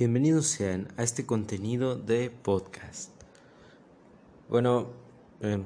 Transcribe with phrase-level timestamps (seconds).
[0.00, 3.10] Bienvenidos sean a este contenido de podcast.
[4.48, 4.92] Bueno,
[5.42, 5.62] eh,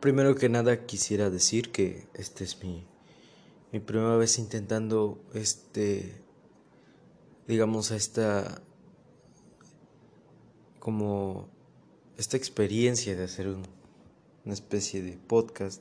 [0.00, 2.84] primero que nada quisiera decir que esta es mi,
[3.72, 6.22] mi primera vez intentando este,
[7.48, 8.60] digamos, esta,
[10.78, 11.48] como,
[12.18, 15.80] esta experiencia de hacer una especie de podcast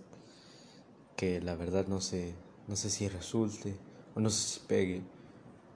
[1.17, 2.33] que la verdad no sé,
[2.69, 3.75] no sé si resulte
[4.21, 5.01] no sé si pegue,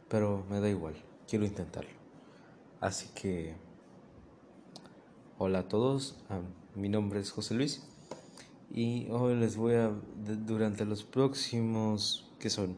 [0.07, 0.95] pero me da igual,
[1.27, 1.91] quiero intentarlo.
[2.79, 3.55] Así que,
[5.38, 6.15] hola a todos,
[6.75, 7.84] mi nombre es José Luis
[8.71, 9.91] y hoy les voy a,
[10.45, 12.77] durante los próximos, que son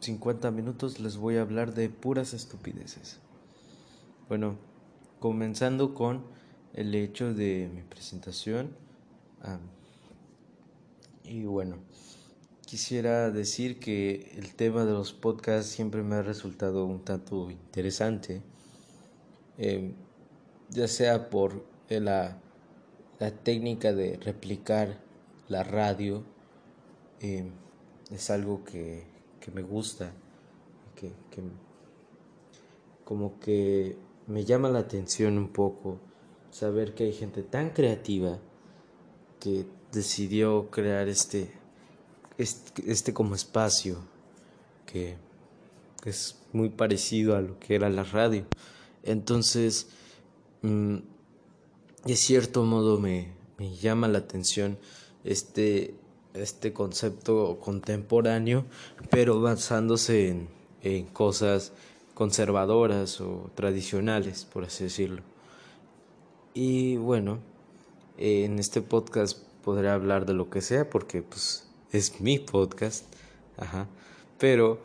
[0.00, 3.18] 50 minutos, les voy a hablar de puras estupideces.
[4.28, 4.56] Bueno,
[5.18, 6.22] comenzando con
[6.74, 8.76] el hecho de mi presentación.
[11.24, 11.76] y bueno,
[12.74, 18.42] quisiera decir que el tema de los podcasts siempre me ha resultado un tanto interesante,
[19.58, 19.94] em,
[20.70, 22.36] ya sea por la,
[23.20, 25.00] la, técnica de replicar
[25.46, 26.24] la radio,
[27.20, 27.52] em,
[28.10, 29.04] es algo que,
[29.38, 30.10] que me gusta,
[30.96, 31.42] que, que,
[33.04, 36.00] como que me llama la atención un poco
[36.50, 38.40] saber que hay gente tan creativa
[39.38, 41.62] que decidió crear este
[42.38, 43.98] este, como espacio
[44.86, 45.16] que
[46.04, 48.44] es muy parecido a lo que era la radio.
[49.02, 49.88] Entonces,
[50.62, 50.96] mm,
[52.04, 54.78] de cierto modo me, me, llama la atención
[55.24, 55.94] este,
[56.34, 58.64] este concepto contemporáneo,
[59.10, 60.48] pero basándose en,
[60.82, 61.72] en cosas
[62.14, 65.22] conservadoras o tradicionales, por así decirlo.
[66.54, 67.40] Y bueno,
[68.16, 73.04] en este podcast podré hablar de lo que sea porque pues es mi podcast,
[73.56, 73.86] ajá,
[74.38, 74.80] pero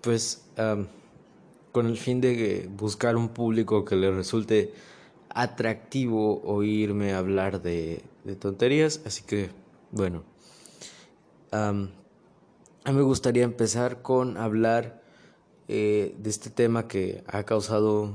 [0.00, 0.42] pues
[1.72, 4.72] con el fin de buscar un público que le resulte
[5.28, 8.02] atractivo oírme hablar de,
[8.40, 9.50] tonterías, así que
[9.90, 10.22] bueno,
[11.50, 11.90] a mí
[12.92, 15.02] me gustaría empezar con hablar
[15.68, 18.12] eh, de este tema que ha causado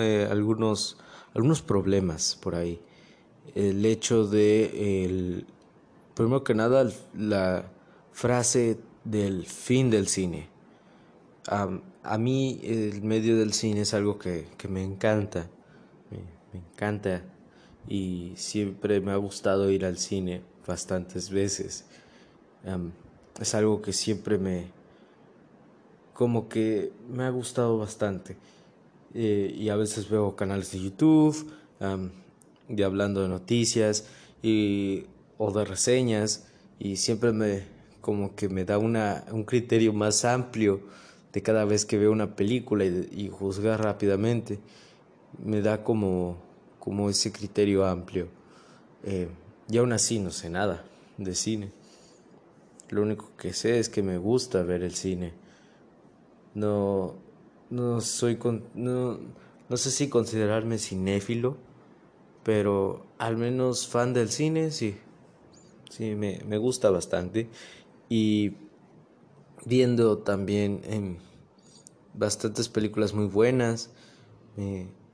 [0.00, 0.98] eh, algunos,
[1.34, 2.80] algunos problemas por ahí.
[3.54, 5.46] El hecho de el
[6.18, 6.84] Primero que nada,
[7.16, 7.70] la
[8.10, 10.48] frase del fin del cine.
[11.46, 15.48] a mí el medio del cine es algo que, me encanta,
[16.10, 17.22] me, encanta
[17.86, 21.84] y siempre me ha gustado ir al cine bastantes veces.
[23.40, 24.72] es algo que siempre me,
[26.14, 28.36] como que me ha gustado bastante.
[29.14, 31.48] Eh, y a veces veo canales de YouTube,
[32.68, 34.04] de hablando de noticias
[34.42, 35.06] y
[35.38, 40.80] o de reseñas y siempre me como que me da una, un criterio más amplio
[41.32, 44.60] de cada vez que veo una película y, juzgar rápidamente.
[45.44, 46.38] Me da como,
[46.78, 48.28] como ese criterio amplio.
[49.04, 49.28] Eh,
[49.68, 50.84] y aún así no sé nada
[51.18, 51.70] de cine.
[52.88, 55.34] Lo único que sé es que me gusta ver el cine.
[56.54, 57.14] No,
[57.68, 59.18] no soy con, no,
[59.68, 61.58] no sé si considerarme cinéfilo,
[62.42, 64.96] pero al menos fan del cine sí.
[65.90, 67.48] Sí, me, me gusta bastante.
[68.08, 68.52] Y
[69.64, 71.18] viendo también en
[72.14, 73.90] bastantes películas muy buenas.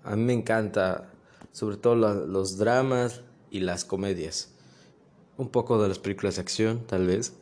[0.03, 1.11] a mí me encanta,
[1.53, 4.51] sobre todo los dramas y las comedias.
[5.37, 7.33] Un poco de las películas de acción, tal vez.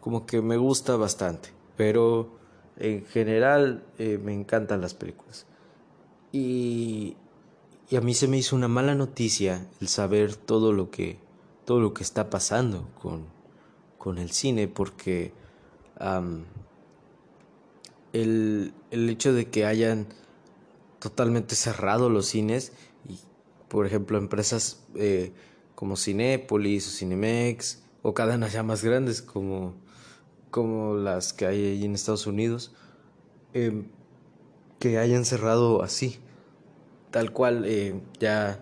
[0.00, 1.50] como que me gusta bastante.
[1.76, 2.38] Pero
[2.76, 5.46] en general eh, me encantan las películas.
[6.32, 7.16] Y
[7.88, 11.18] y a mí se me hizo una mala noticia el saber todo lo que,
[11.64, 13.26] todo lo que está pasando con,
[13.98, 15.32] con el cine, porque
[18.12, 20.06] el, el hecho de que hayan
[20.98, 22.72] totalmente cerrado los cines
[23.08, 23.18] y
[23.68, 25.32] por ejemplo empresas eh,
[25.74, 29.74] como Cinépolis o Cinemex o cadenas ya más grandes como,
[30.50, 32.72] como las que hay ahí en Estados Unidos
[33.52, 33.84] em,
[34.80, 36.18] que hayan cerrado así
[37.10, 38.60] tal cual eh, ya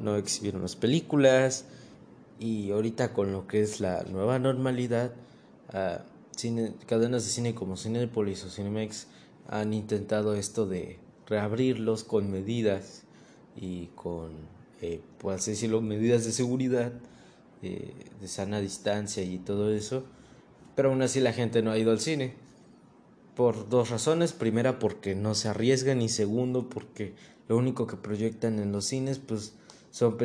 [0.00, 1.66] no exhibieron las películas.
[2.38, 5.12] Y ahorita con lo que es la nueva normalidad,
[5.74, 6.00] uh,
[6.36, 9.08] cine, cadenas de cine como Cinepolis o Cinemex
[9.48, 13.02] han intentado esto de reabrirlos con medidas
[13.56, 14.30] y con,
[14.82, 16.92] eh, por así decirlo, medidas de seguridad,
[17.60, 20.04] de sana distancia y todo eso,
[20.78, 22.34] pero aún así la gente no ha ido al cine.
[23.34, 26.00] Por dos razones, primera porque no se arriesgan.
[26.00, 27.14] Y segundo porque
[27.48, 29.54] lo único que proyectan en los cines pues
[29.90, 30.16] son,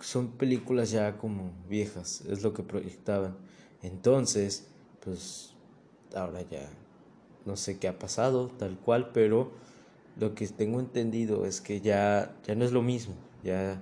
[0.00, 3.36] son películas ya como viejas, es lo que proyectaban.
[3.82, 4.66] Entonces,
[5.04, 5.54] pues
[6.14, 6.68] ahora ya
[7.44, 9.52] no sé qué ha pasado tal cual, pero
[10.18, 13.80] lo que tengo entendido es que ya, ya no es lo mismo, ya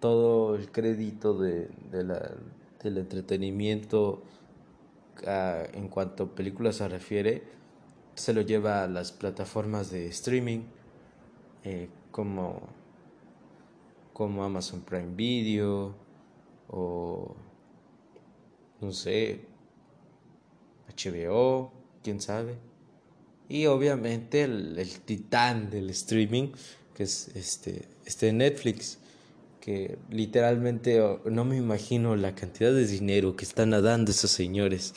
[0.00, 2.32] todo el crédito de, la,
[2.82, 4.22] del entretenimiento
[5.26, 7.42] ah, en cuanto a películas se refiere
[8.14, 10.60] se lo lleva a las plataformas de streaming
[11.66, 12.62] eh, como,
[14.12, 15.94] como Amazon Prime Video
[16.68, 17.34] o
[18.80, 19.40] no sé
[20.88, 21.72] HBO
[22.04, 22.54] quién sabe
[23.48, 26.52] y obviamente el, el titán del streaming
[26.94, 28.98] que es este este Netflix
[29.60, 34.94] que literalmente no me imagino la cantidad de dinero que están nadando esos señores.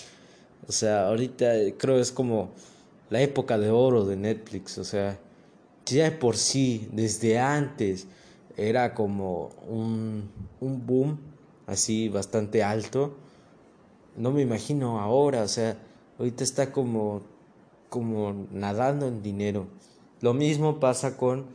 [0.68, 2.52] O sea, ahorita creo es como
[3.10, 5.18] la época de oro de Netflix, o sea,
[5.96, 8.08] ya de por sí, desde antes,
[8.58, 11.20] era como un, un boom
[11.68, 13.16] así bastante alto.
[14.18, 15.78] No me imagino ahora, o sea,
[16.18, 17.22] ahorita está como,
[17.90, 19.68] como nadando en dinero.
[20.22, 21.46] Lo mismo pasa con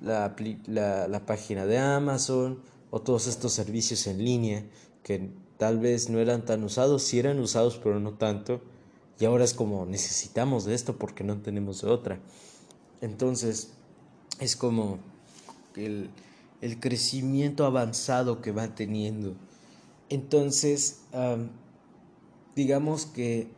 [0.00, 0.34] la,
[0.66, 2.60] la, la página de Amazon
[2.90, 4.64] o todos estos servicios en línea
[5.02, 8.60] que tal vez no eran tan usados, sí eran usados pero no tanto
[9.18, 12.18] y ahora es como necesitamos de esto porque no tenemos de otra.
[13.00, 13.72] Entonces
[14.40, 14.98] es como
[15.76, 16.10] el,
[16.60, 19.34] el crecimiento avanzado que va teniendo.
[20.08, 21.02] Entonces,
[22.54, 23.48] digamos que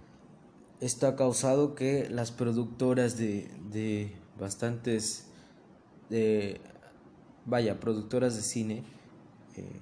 [0.80, 5.26] esto ha causado que las productoras de, de bastantes
[6.10, 6.60] de,
[7.44, 8.84] vaya, productoras de cine,
[9.56, 9.80] eh,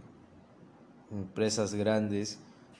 [1.10, 2.38] empresas grandes,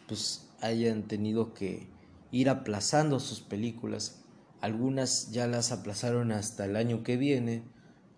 [0.09, 1.87] pues hayan tenido que
[2.31, 4.21] ir aplazando sus películas.
[4.61, 7.63] Algunas ya las aplazaron hasta el año que viene,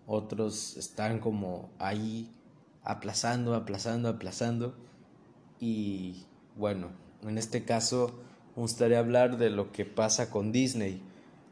[0.07, 2.31] otros están como ahí
[2.83, 4.73] aplazando, aplazando, aplazando.
[5.59, 6.25] Y
[6.55, 6.87] bueno,
[7.23, 8.13] en este caso
[8.55, 11.01] me gustaría hablar de lo que pasa con Disney,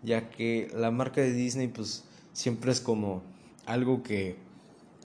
[0.02, 3.22] ya que la marca de Disney pues siempre es como
[3.66, 4.38] algo que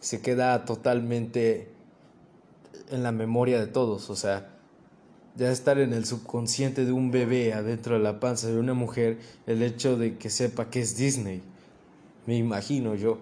[0.01, 1.69] se queda totalmente
[2.91, 4.49] en la memoria de todos, o sea,
[5.37, 9.19] ya estar en el subconsciente de un bebé adentro de la panza de una mujer,
[9.47, 11.43] el hecho de que sepa que es Disney,
[12.27, 13.19] me imagino yo.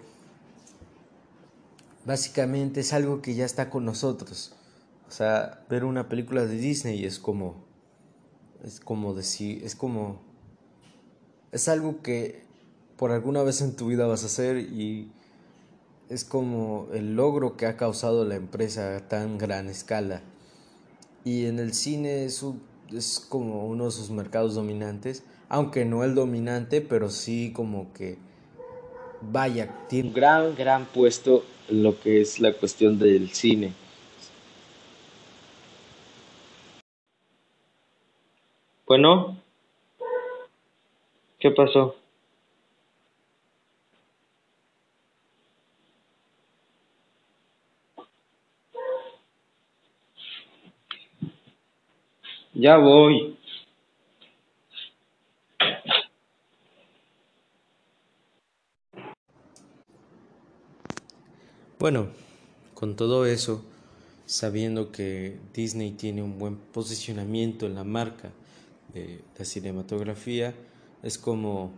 [2.08, 4.54] Básicamente es algo que ya está con nosotros.
[5.06, 7.56] O sea, ver una película de Disney es como
[8.64, 10.18] es como decir, es como
[11.52, 12.44] es algo que
[12.96, 15.12] por alguna vez en tu vida vas a hacer y
[16.08, 20.22] es como el logro que ha causado la empresa a tan gran escala.
[21.26, 22.42] Y en el cine es,
[22.90, 28.16] es como uno de sus mercados dominantes, aunque no el dominante, pero sí como que
[29.20, 33.72] vaya, tiene un gran, gran puesto lo que es la cuestión del cine.
[38.86, 39.36] Bueno,
[41.38, 41.94] ¿qué pasó?
[52.54, 53.37] Ya voy.
[61.78, 62.08] Bueno,
[62.74, 63.62] con todo eso,
[64.26, 68.32] sabiendo que Disney tiene un buen posicionamiento en la marca
[68.92, 70.54] de la cinematografía,
[71.04, 71.70] es como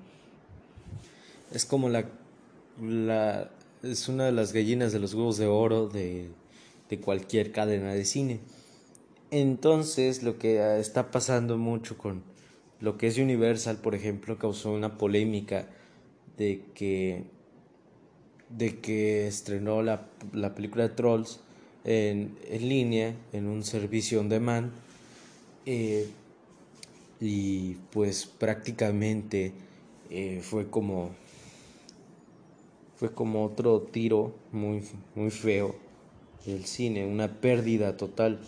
[1.52, 3.50] es como la,
[3.82, 6.30] es una de las gallinas de los huevos de oro de,
[6.88, 8.40] de cualquier cadena de cine.
[9.30, 12.22] Entonces, lo que está pasando mucho con
[12.80, 15.68] lo que es Universal, por ejemplo, causó una polémica
[16.38, 17.24] de que
[18.56, 21.40] de que estrenó la, la película de Trolls
[21.84, 24.72] en, en, línea, en un servicio on demand,
[25.66, 26.08] eh,
[27.20, 29.52] y pues prácticamente
[30.10, 31.10] eh, fue como
[33.00, 34.82] fue como otro tiro muy,
[35.14, 35.74] muy feo
[36.44, 38.38] del cine, una pérdida total.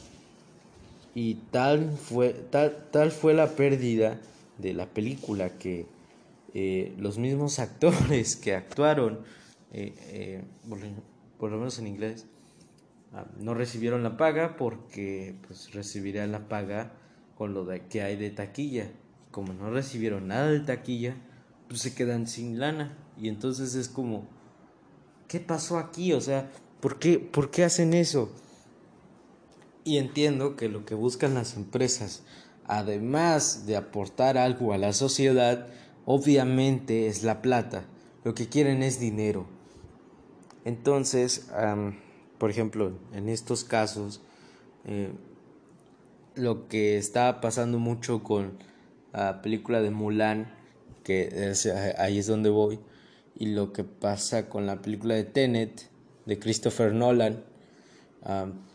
[1.14, 4.20] Y tal fue, tal, tal fue la pérdida
[4.58, 5.86] de la película que
[6.52, 9.20] eh, los mismos actores que actuaron,
[9.74, 10.44] eh, eh,
[11.38, 12.26] por, lo menos en inglés,
[13.14, 16.92] ah, no recibieron la paga porque pues recibirían la paga
[17.36, 18.90] con lo de que hay de taquilla.
[19.30, 21.16] Como no recibieron nada de taquilla,
[21.68, 22.98] pues se quedan sin lana.
[23.18, 24.28] Y entonces es como,
[25.26, 26.12] ¿qué pasó aquí?
[26.12, 26.50] O sea,
[26.80, 28.30] ¿por qué, ¿por qué hacen eso?
[29.84, 32.24] Y entiendo que lo que buscan las empresas,
[32.66, 35.66] además de aportar algo a la sociedad,
[36.04, 37.86] obviamente es la plata.
[38.22, 39.46] Lo que quieren es dinero.
[40.64, 41.50] Entonces,
[42.38, 44.20] por ejemplo, en estos casos,
[44.84, 45.12] eh,
[46.34, 48.58] lo que está pasando mucho con
[49.12, 50.54] la película de Mulan,
[51.04, 51.52] que
[51.98, 52.80] ahí es donde voy,
[53.34, 55.90] y lo que pasa con la película de Tenet,
[56.26, 57.42] de Christopher Nolan,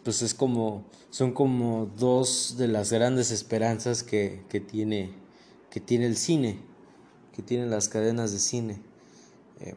[0.04, 5.12] pues es como, son como dos de las grandes esperanzas que, que, tiene,
[5.70, 6.60] que tiene el cine,
[7.34, 8.82] que tienen las cadenas de cine.
[9.62, 9.76] Eh,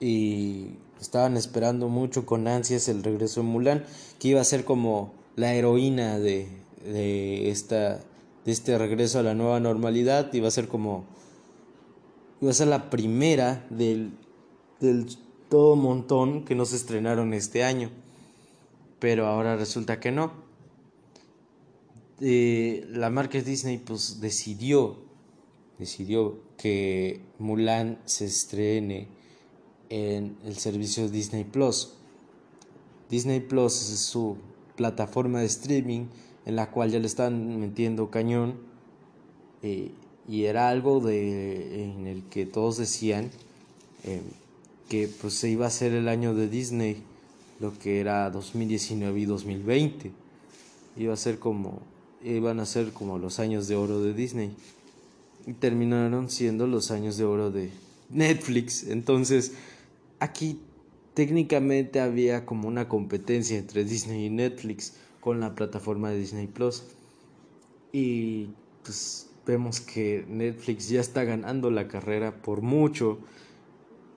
[0.00, 3.84] y estaban esperando mucho con ansias el regreso de Mulan,
[4.18, 6.48] que iba a ser como la heroína de,
[6.84, 7.98] de, esta,
[8.44, 11.04] de este regreso a la nueva normalidad, iba a ser como,
[12.40, 14.12] iba a ser la primera del,
[14.80, 15.06] del
[15.48, 17.90] todo montón que no se estrenaron este año,
[18.98, 20.32] pero ahora resulta que no.
[22.20, 24.98] Eh, la marca Disney pues decidió,
[25.78, 29.08] decidió que Mulan se estrene
[29.92, 31.92] en el servicio Disney Plus.
[33.10, 34.38] Disney Plus es su
[34.74, 36.06] plataforma de streaming
[36.46, 38.54] en la cual ya le están metiendo cañón
[39.62, 39.90] eh,
[40.26, 43.30] y era algo de, en el que todos decían
[44.04, 44.22] eh,
[44.88, 47.02] que pues se iba a ser el año de Disney
[47.60, 50.10] lo que era 2019 y 2020
[50.96, 51.82] iba a ser como
[52.24, 54.54] iban a ser como los años de oro de Disney.
[55.46, 57.70] Y terminaron siendo los años de oro de
[58.10, 58.84] Netflix.
[58.84, 59.52] Entonces
[60.22, 60.60] aquí
[61.14, 66.84] técnicamente había como una competencia entre Disney y Netflix con la plataforma de Disney Plus.
[67.92, 68.50] Y
[68.84, 73.18] pues vemos que Netflix ya está ganando la carrera por mucho.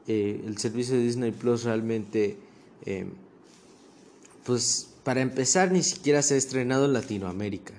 [0.07, 2.37] Eh, el servicio de Disney Plus realmente,
[2.85, 3.07] eh,
[4.45, 7.73] pues para empezar, ni siquiera se ha estrenado en Latinoamérica.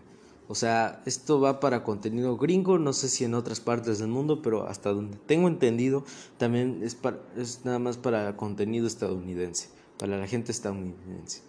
[0.49, 4.43] O sea, esto va para contenido gringo, no sé si en otras partes del mundo,
[4.43, 6.05] pero hasta donde tengo entendido,
[6.39, 11.43] también es, para, es nada más para contenido estadounidense, para la gente estadounidense.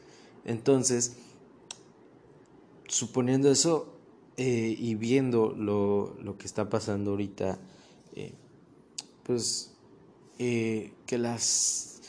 [0.46, 1.18] Entonces,
[2.88, 3.94] suponiendo eso
[4.38, 7.60] eh, y viendo lo, lo, que está pasando ahorita,
[8.16, 8.34] eh,
[9.24, 9.74] pues
[10.40, 12.02] eh, que las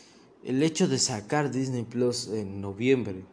[0.45, 3.25] el hecho de sacar Disney Plus en noviembre,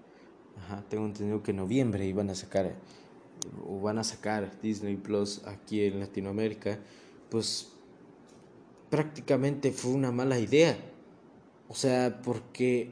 [0.57, 2.75] ajá, tengo entendido que en noviembre iban a sacar
[3.67, 6.79] o van a sacar Disney Plus aquí en Latinoamérica,
[7.29, 7.71] pues
[8.89, 10.77] prácticamente fue una mala idea.
[11.67, 12.91] O sea, porque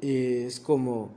[0.00, 1.10] eh, es como...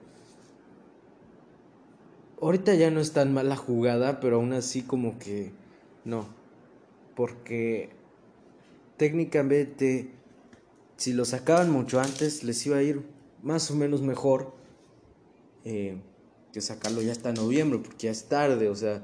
[2.42, 5.52] Ahorita ya no es tan mala jugada, pero aún así como que
[6.06, 6.26] no.
[7.16, 7.90] Porque
[8.96, 10.12] técnicamente
[11.00, 13.02] si lo sacaban mucho antes les iba a ir
[13.42, 14.54] más o menos mejor.
[15.64, 15.98] Eh,
[16.54, 19.04] que sacarlo ya hasta noviembre, porque ya es tarde, o sea,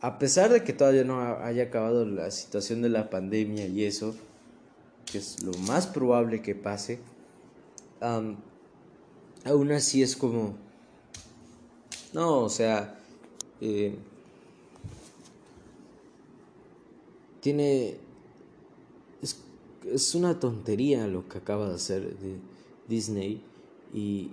[0.00, 4.14] a pesar de que todavía no haya acabado la situación de la pandemia y eso,
[5.10, 7.00] que es lo más probable que pase,
[8.00, 10.56] aún así es como,
[12.12, 12.98] no, o sea,
[13.60, 13.96] eh,
[17.40, 17.96] tiene,
[19.20, 19.36] es,
[19.84, 22.14] es una tontería lo que acaba de hacer
[22.88, 23.42] Disney
[23.92, 24.30] y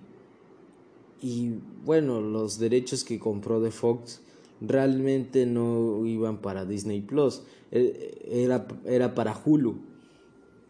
[1.26, 4.22] y bueno, los derechos que compró de Fox
[4.62, 7.42] realmente no iban para Disney Plus,
[7.72, 9.80] e, era, era para Hulu,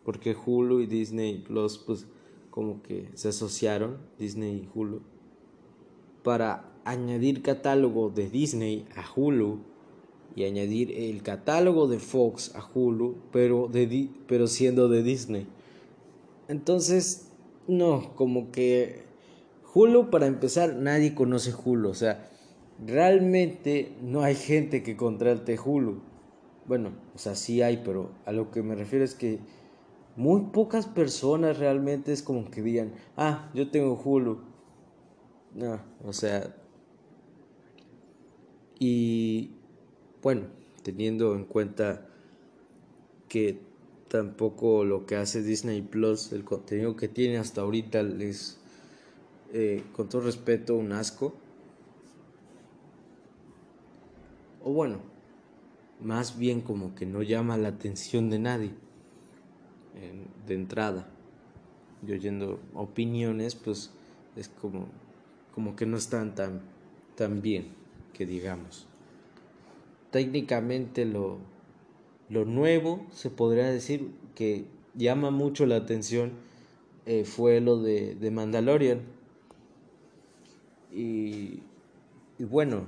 [0.05, 2.07] porque Hulu y Disney Plus pues
[2.51, 5.01] como que se asociaron, Disney y Hulu,
[6.23, 9.59] para añadir catálogo de Disney a Hulu
[10.37, 15.47] y añadir el catálogo de Fox a Hulu, pero, de, pero siendo de Disney.
[16.47, 17.29] Entonces,
[17.67, 19.04] no, como que
[19.75, 21.89] Hulu, para empezar, nadie conoce Hulu.
[21.89, 22.29] O sea,
[22.79, 26.01] realmente no hay gente que contrate Hulu.
[26.65, 29.39] Bueno, o sea, sí hay, pero a lo que me refiero es que
[30.15, 34.39] muy pocas personas realmente es como que digan, ah, yo tengo Hulu.
[35.53, 36.55] No, o sea.
[38.79, 39.51] Y
[40.21, 40.47] bueno,
[40.83, 42.07] teniendo en cuenta
[43.27, 43.59] que
[44.07, 48.61] tampoco lo que hace Disney Plus, el contenido que tiene hasta ahorita les
[49.53, 51.35] eh, con todo respeto, un asco.
[54.63, 54.99] O bueno,
[56.01, 58.71] más bien como que no llama la atención de nadie
[60.45, 61.07] de entrada.
[62.05, 63.91] Y oyendo opiniones, pues
[64.35, 64.87] es como,
[65.53, 66.61] como que no están tan,
[67.15, 67.67] tan bien,
[68.13, 68.87] que digamos.
[70.11, 71.37] Técnicamente lo,
[72.29, 76.33] lo nuevo, se podría decir, que llama mucho la atención,
[77.05, 79.01] eh, fue lo de, de Mandalorian
[80.95, 81.61] y,
[82.39, 82.87] bueno,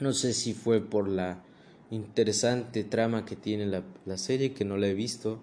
[0.00, 1.44] no sé si fue por la
[1.90, 5.40] interesante trama que tiene la, la serie, que no la he visto,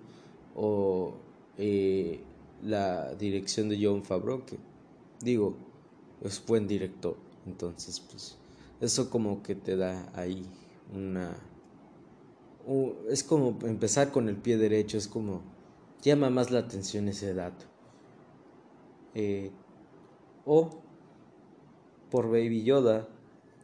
[0.56, 1.16] o
[1.58, 2.22] eh,
[2.62, 4.58] la dirección de John Favreau, que
[5.22, 5.56] digo,
[6.22, 7.16] es buen director.
[7.46, 8.38] Entonces, pues,
[8.82, 10.46] eso como que te da ahí
[10.94, 11.38] una...
[13.10, 15.42] es como empezar con el pie derecho, es como...
[16.02, 17.66] llama más la atención ese dato.
[19.14, 19.52] Eh,
[20.46, 20.85] o
[22.16, 23.10] por Baby Yoda,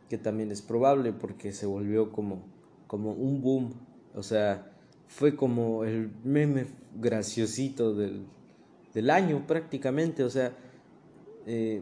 [0.10, 2.44] que también es probable porque se volvió como,
[2.86, 3.74] como un boom,
[4.14, 4.74] o sea,
[5.08, 8.26] fue como el meme graciosito del,
[8.94, 10.52] del año prácticamente, o sea,
[11.46, 11.82] eh,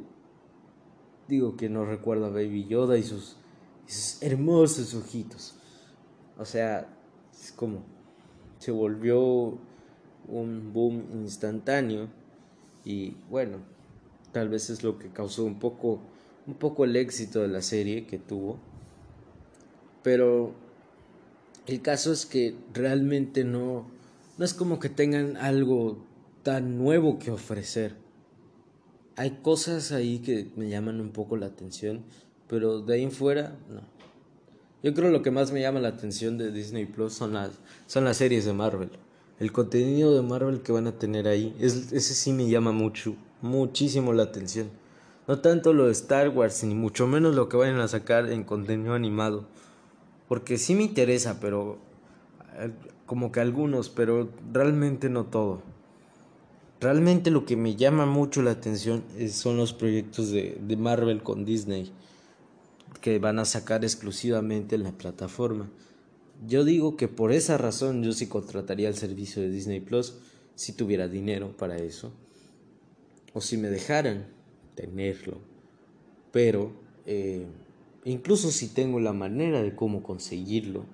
[1.27, 3.35] digo que no recuerda a Baby Yoda y sus,
[4.21, 5.55] hermosos ojitos.
[6.37, 6.87] O sea,
[7.33, 7.81] es como
[8.59, 9.57] se volvió
[10.27, 12.09] un boom instantáneo
[12.85, 13.57] y bueno,
[14.31, 16.01] tal vez es lo que causó un poco
[16.49, 18.59] un poco el éxito de la serie que tuvo.
[20.03, 20.53] Pero
[21.67, 23.85] el caso es que realmente no
[24.37, 26.05] no es como que tengan algo
[26.43, 27.95] tan nuevo que ofrecer
[29.19, 32.05] hay cosas ahí que me llaman un poco la atención,
[32.47, 33.81] pero de ahí en fuera, no.
[34.81, 37.51] Yo creo lo que más me llama la atención de Disney Plus son las,
[37.85, 38.91] son las series de Marvel.
[39.37, 43.13] El contenido de Marvel que van a tener ahí, es, ese sí me llama mucho,
[43.41, 44.69] muchísimo la atención.
[45.29, 48.43] No tanto lo de Star Wars, ni mucho menos lo que vayan a sacar en
[48.43, 49.45] contenido animado.
[50.27, 51.77] Porque sí me interesa, pero
[53.05, 55.61] como que algunos, pero realmente no todo.
[56.81, 61.93] Realmente lo que me llama mucho la atención son los proyectos de, Marvel con Disney
[62.99, 65.69] que van a sacar exclusivamente en la plataforma.
[66.47, 70.15] Yo digo que por esa razón yo sí contrataría el servicio de Disney Plus
[70.55, 72.11] si tuviera dinero para eso
[73.35, 74.38] o si me dejaran
[74.79, 75.37] tenerlo.
[76.31, 76.71] Pero
[77.05, 77.45] eh,
[78.05, 80.85] incluso si tengo la manera de cómo conseguirlo.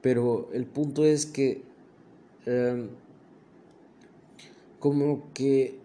[0.00, 1.62] Pero el punto es que
[2.46, 2.88] em,
[4.80, 5.78] como que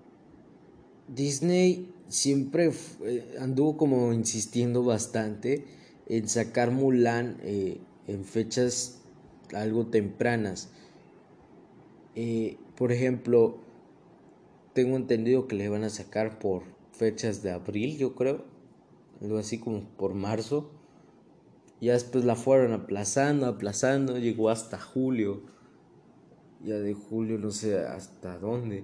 [1.14, 2.72] Disney siempre
[3.04, 5.66] eh, anduvo como insistiendo bastante
[6.08, 7.78] en sacar Mulan eh,
[8.08, 9.02] en fechas
[9.54, 10.70] algo tempranas.
[12.76, 13.60] Por ejemplo,
[14.78, 16.62] tengo entendido que le van a sacar por
[16.92, 18.46] fechas de abril, yo creo,
[19.24, 20.70] algo así como por marzo.
[21.82, 25.42] Ya después la fueron aplazando, aplazando, llegó hasta julio
[26.64, 28.84] ya de julio no sé hasta dónde.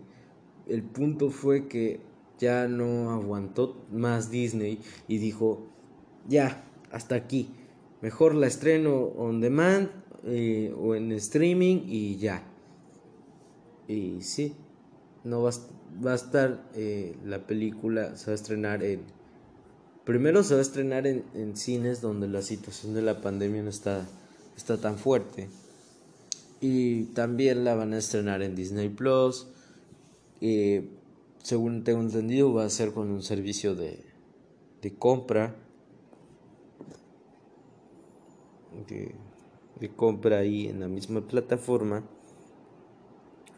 [0.67, 1.99] El punto fue que
[2.39, 5.67] ya no aguantó más Disney y dijo,
[6.27, 7.49] ya, hasta aquí.
[8.01, 9.91] Mejor la estreno on demand
[10.25, 12.43] eh, o en streaming y ya.
[13.87, 14.55] Y sí,
[15.23, 15.51] no va,
[16.05, 19.01] va a estar eh, la película, se va a estrenar en...
[20.05, 23.69] Primero se va a estrenar en, en cines donde la situación de la pandemia no
[23.69, 24.07] está,
[24.57, 25.49] está tan fuerte.
[26.59, 29.47] Y también la van a estrenar en Disney Plus.
[31.43, 33.99] Según tengo entendido, va a ser con un servicio de,
[34.81, 35.55] de compra.
[38.87, 39.13] De,
[39.79, 42.03] de compra ahí en la misma plataforma.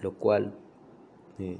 [0.01, 0.55] Lo cual
[1.37, 1.57] eh,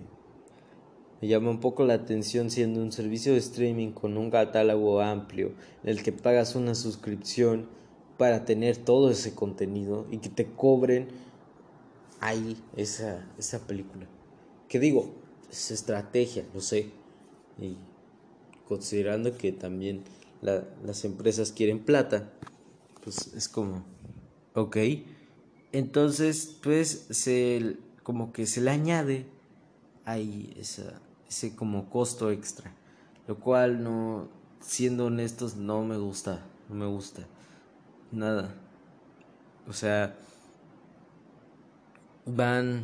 [1.28, 5.90] llama un poco la atención siendo un servicio de streaming con un catálogo amplio en
[5.90, 7.68] el que pagas una suscripción
[8.18, 11.08] para tener todo ese contenido y que te cobren
[12.20, 14.08] ahí esa, esa película.
[14.68, 15.14] Que digo,
[15.52, 16.90] es estrategia, lo sé.
[17.60, 17.78] Y
[18.68, 20.04] considerando que también
[20.42, 22.32] las empresas quieren plata,
[23.04, 23.86] pues es como,
[24.54, 24.78] ok.
[25.72, 29.26] Entonces, pues, se, como que se le añade
[30.06, 32.72] ahí esa, ese como costo extra.
[33.28, 34.28] Lo cual no,
[34.60, 37.26] siendo honestos, no me gusta, no me gusta.
[38.12, 38.54] Nada.
[39.68, 40.16] O sea,
[42.26, 42.84] van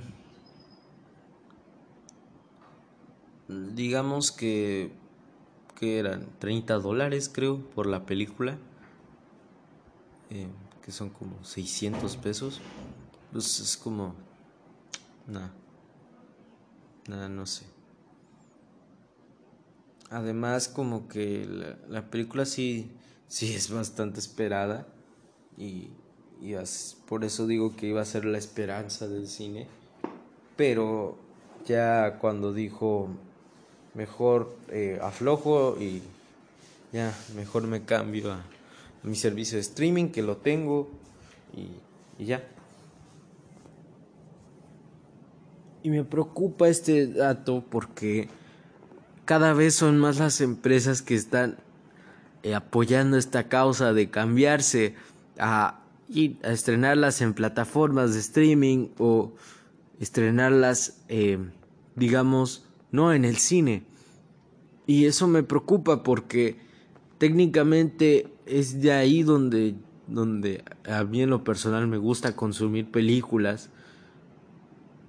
[3.47, 4.91] digamos que
[5.75, 8.57] que eran 30 dólares creo por la película
[10.29, 10.47] eh,
[10.83, 12.61] que son como 600 pesos
[13.31, 14.13] pues es como
[15.27, 15.51] nada
[17.07, 17.65] nada no sé
[20.11, 22.91] además como que la, la película sí
[23.27, 24.87] sí es bastante esperada
[25.57, 25.89] y
[26.41, 26.55] y
[27.07, 29.67] por eso digo que iba a ser la esperanza del cine.
[30.57, 31.15] Pero
[31.65, 33.09] ya cuando dijo
[33.93, 36.01] mejor eh, aflojo y
[36.91, 38.43] ya mejor me cambio a,
[39.03, 40.89] mi servicio de streaming que lo tengo
[41.55, 41.69] y,
[42.21, 42.43] y ya.
[45.83, 48.29] Y me preocupa este dato porque
[49.25, 51.57] cada vez son más las empresas que están
[52.43, 54.95] eh, apoyando esta causa de cambiarse
[55.37, 55.77] a
[56.13, 59.31] y a estrenarlas en plataformas de streaming o
[59.99, 61.39] estrenarlas, eh,
[61.95, 63.83] digamos, no en el cine.
[64.87, 66.57] Y eso me preocupa porque
[67.17, 69.75] técnicamente es de ahí donde
[70.07, 73.69] donde a mí en lo personal me gusta consumir películas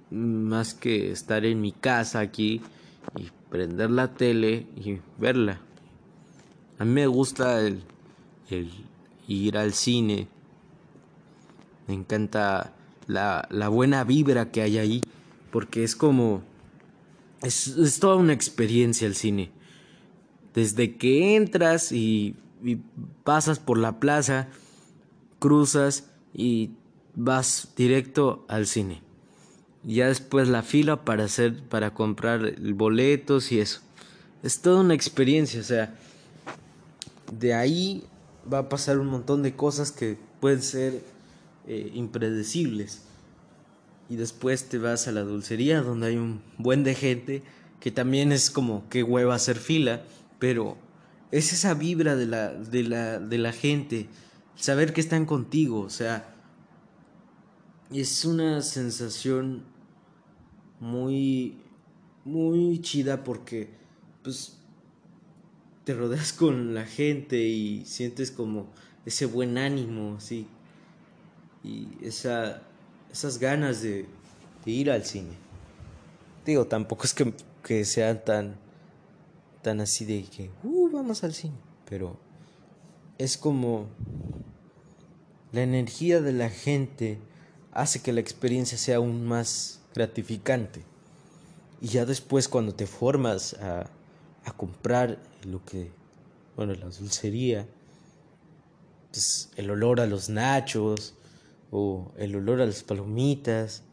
[0.09, 2.61] más que estar en mi casa aquí
[3.17, 5.61] y prender la tele y verla.
[6.79, 7.83] A mí me gusta el,
[9.27, 10.27] ir al cine.
[11.87, 12.73] Me encanta
[13.05, 15.01] la, buena vibra que hay ahí.
[15.51, 16.41] Porque es como...
[17.43, 19.51] Es, toda una experiencia el cine.
[20.55, 22.35] Desde que entras y
[23.23, 24.47] pasas por la plaza,
[25.37, 26.71] cruzas y
[27.13, 29.02] vas directo al cine
[29.83, 33.81] ya después la fila para hacer para comprar boletos y eso.
[34.41, 35.95] Es toda una experiencia o sea
[37.31, 38.03] de ahí
[38.51, 41.01] va a pasar un montón de cosas que pueden ser
[41.67, 43.01] eh, impredecibles.
[44.09, 47.41] Y después te vas a la dulcería donde hay un buen de gente
[47.79, 50.03] que también es como que hueva hacer fila
[50.39, 50.77] pero
[51.31, 54.07] es esa vibra de la de la de la gente
[54.55, 56.33] saber que están contigo o sea
[57.91, 59.63] es una sensación
[60.83, 61.55] muy,
[62.25, 63.69] muy chida porque,
[64.21, 64.57] pues,
[65.85, 68.67] te rodeas con la gente y sientes como
[69.05, 70.45] ese buen ánimo, sí,
[71.63, 72.61] y esa,
[73.11, 74.05] esas ganas de,
[74.65, 75.33] ir al cine.
[76.45, 78.55] Digo, tampoco es que, que sea tan,
[79.61, 81.55] tan así de que, uh, vamos al cine,
[81.89, 82.17] pero
[83.17, 83.87] es como
[85.53, 87.19] la energía de la gente
[87.71, 90.83] hace que la experiencia sea aún más gratificante.
[91.81, 93.89] Y ya después cuando te formas a,
[94.45, 95.91] a comprar lo que,
[96.55, 97.67] bueno, la dulcería,
[99.11, 101.13] pues el olor a los nachos
[101.71, 103.83] o el olor a las palomitas,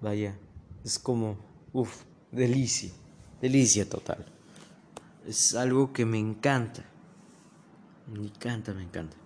[0.00, 0.36] vaya,
[0.84, 1.36] es como,
[1.72, 2.90] uff, delicia,
[3.40, 4.24] delicia total.
[5.26, 6.84] Es algo que me encanta,
[8.12, 9.16] me encanta, me encanta.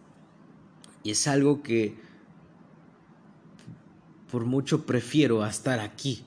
[1.02, 1.96] Y es algo que
[4.30, 6.24] por mucho prefiero estar aquí.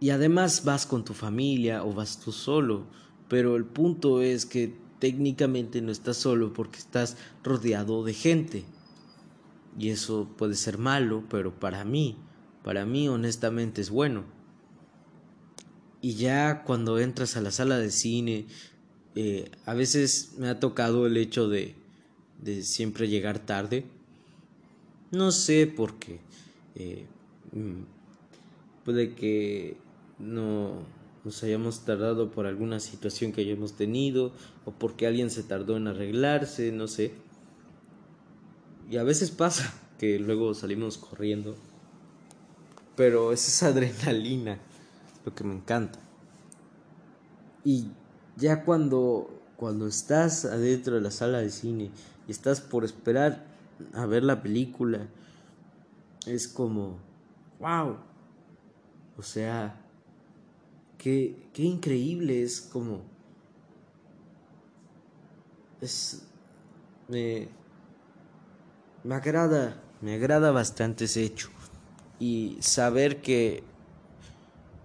[0.00, 2.86] Y además vas con tu familia o vas tú solo,
[3.28, 8.64] pero el punto es que técnicamente no estás solo porque estás rodeado de gente.
[9.78, 12.16] Y eso puede ser malo, pero para mí,
[12.62, 14.24] para mí honestamente es bueno.
[16.00, 18.46] Y ya cuando entras a la sala de cine,
[19.14, 21.74] eh, a veces me ha tocado el hecho de,
[22.40, 23.84] de siempre llegar tarde.
[25.10, 26.20] No sé por qué.
[26.78, 27.06] Eh,
[27.52, 27.82] mm,
[28.84, 29.76] puede que
[30.18, 30.86] no
[31.24, 34.32] nos hayamos tardado por alguna situación que hayamos tenido
[34.64, 37.12] o porque alguien se tardó en arreglarse, no sé.
[38.90, 41.54] Y a veces pasa que luego salimos corriendo.
[42.96, 44.58] Pero es esa adrenalina
[45.26, 45.98] lo que me encanta.
[47.64, 47.88] Y
[48.36, 51.90] ya cuando cuando estás adentro de la sala de cine
[52.28, 53.44] y estás por esperar
[53.92, 55.08] a ver la película
[56.28, 56.98] es como,
[57.60, 57.96] wow.
[59.16, 59.80] O sea,
[60.96, 63.02] qué, qué increíble es como...
[65.80, 66.24] Es...
[67.08, 67.48] Me,
[69.04, 71.48] me agrada, me agrada bastante ese hecho.
[72.20, 73.62] Y saber que,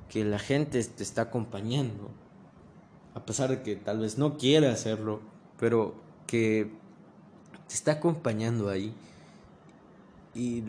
[0.10, 2.12] que la gente te está acompañando,
[3.14, 5.22] a pesar de que tal vez no quiera hacerlo,
[5.60, 5.96] pero
[6.28, 6.72] que
[7.68, 8.94] te está acompañando ahí.
[10.36, 10.64] Y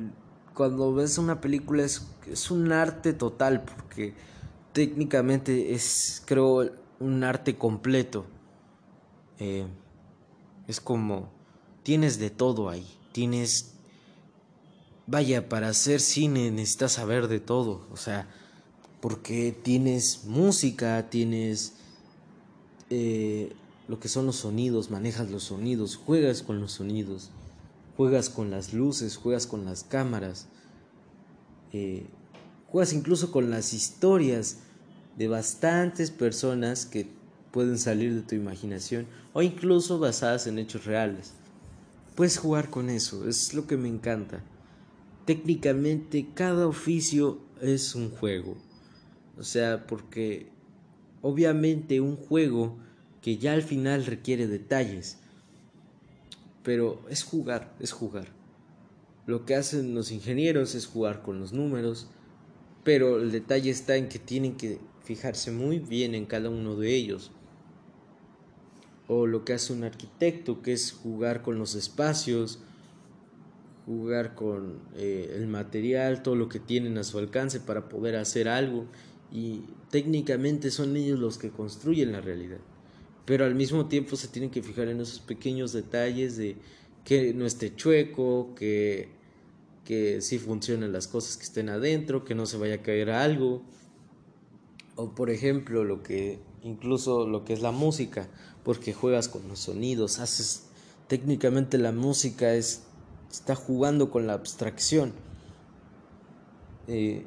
[0.54, 4.14] cuando ves una película es, es un arte total porque
[4.72, 8.24] técnicamente es creo un arte completo.
[9.38, 9.66] Eh,
[10.68, 11.28] es como
[11.82, 13.72] tienes de todo ahí tienes
[15.06, 18.28] vaya para hacer cine necesitas saber de todo o sea
[19.00, 21.74] porque tienes música tienes
[22.90, 23.52] eh,
[23.88, 27.30] lo que son los sonidos manejas los sonidos juegas con los sonidos
[27.96, 30.48] juegas con las luces, juegas con las cámaras,
[31.72, 32.06] eh,
[32.68, 34.58] juegas incluso con las historias
[35.16, 37.06] de bastantes personas que
[37.52, 41.34] pueden salir de tu imaginación o incluso basadas en hechos reales.
[42.16, 44.42] Puedes jugar con eso, es lo que me encanta.
[45.24, 48.56] Técnicamente cada oficio es un juego.
[49.38, 50.48] O sea, porque
[51.22, 52.76] obviamente un juego
[53.22, 55.18] que ya al final requiere detalles
[56.64, 58.28] pero es jugar, es jugar.
[59.26, 62.08] Lo que hacen los ingenieros es jugar con los números,
[62.82, 66.94] pero el detalle está en que tienen que fijarse muy bien en cada uno de
[66.94, 67.30] ellos.
[69.06, 72.60] O lo que hace un arquitecto, que es jugar con los espacios,
[73.84, 78.48] jugar con eh, el material, todo lo que tienen a su alcance para poder hacer
[78.48, 78.86] algo.
[79.30, 82.60] Y técnicamente son ellos los que construyen la realidad
[83.24, 86.56] pero al mismo tiempo se tienen que fijar en esos pequeños detalles de
[87.04, 89.08] que no esté chueco, que,
[89.84, 93.62] que sí funcionen las cosas que estén adentro, que no se vaya a caer algo.
[94.96, 98.28] O por ejemplo, lo que incluso lo que es la música,
[98.62, 100.64] porque juegas con los sonidos, haces
[101.08, 102.82] técnicamente la música es
[103.30, 105.12] está jugando con la abstracción.
[106.86, 107.26] Eh,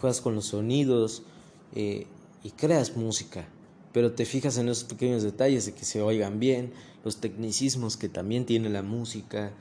[0.00, 1.22] juegas con los sonidos
[1.74, 2.06] eh,
[2.42, 3.46] y creas música,
[3.94, 6.72] pero te fijas en esos pequeños detalles de que se oigan bien,
[7.04, 9.52] los tecnicismos que también tiene la música,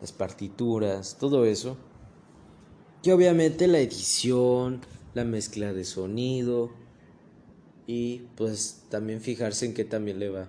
[0.00, 1.76] las partituras, todo eso.
[3.02, 4.80] Y obviamente la edición,
[5.12, 6.70] la mezcla de sonido
[7.86, 10.48] y pues también fijarse en qué también le va.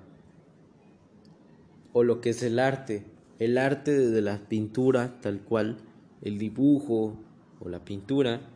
[1.91, 3.03] O lo que es el arte,
[3.39, 5.79] el arte de la pintura tal cual,
[6.21, 7.17] el dibujo
[7.59, 8.49] o la pintura,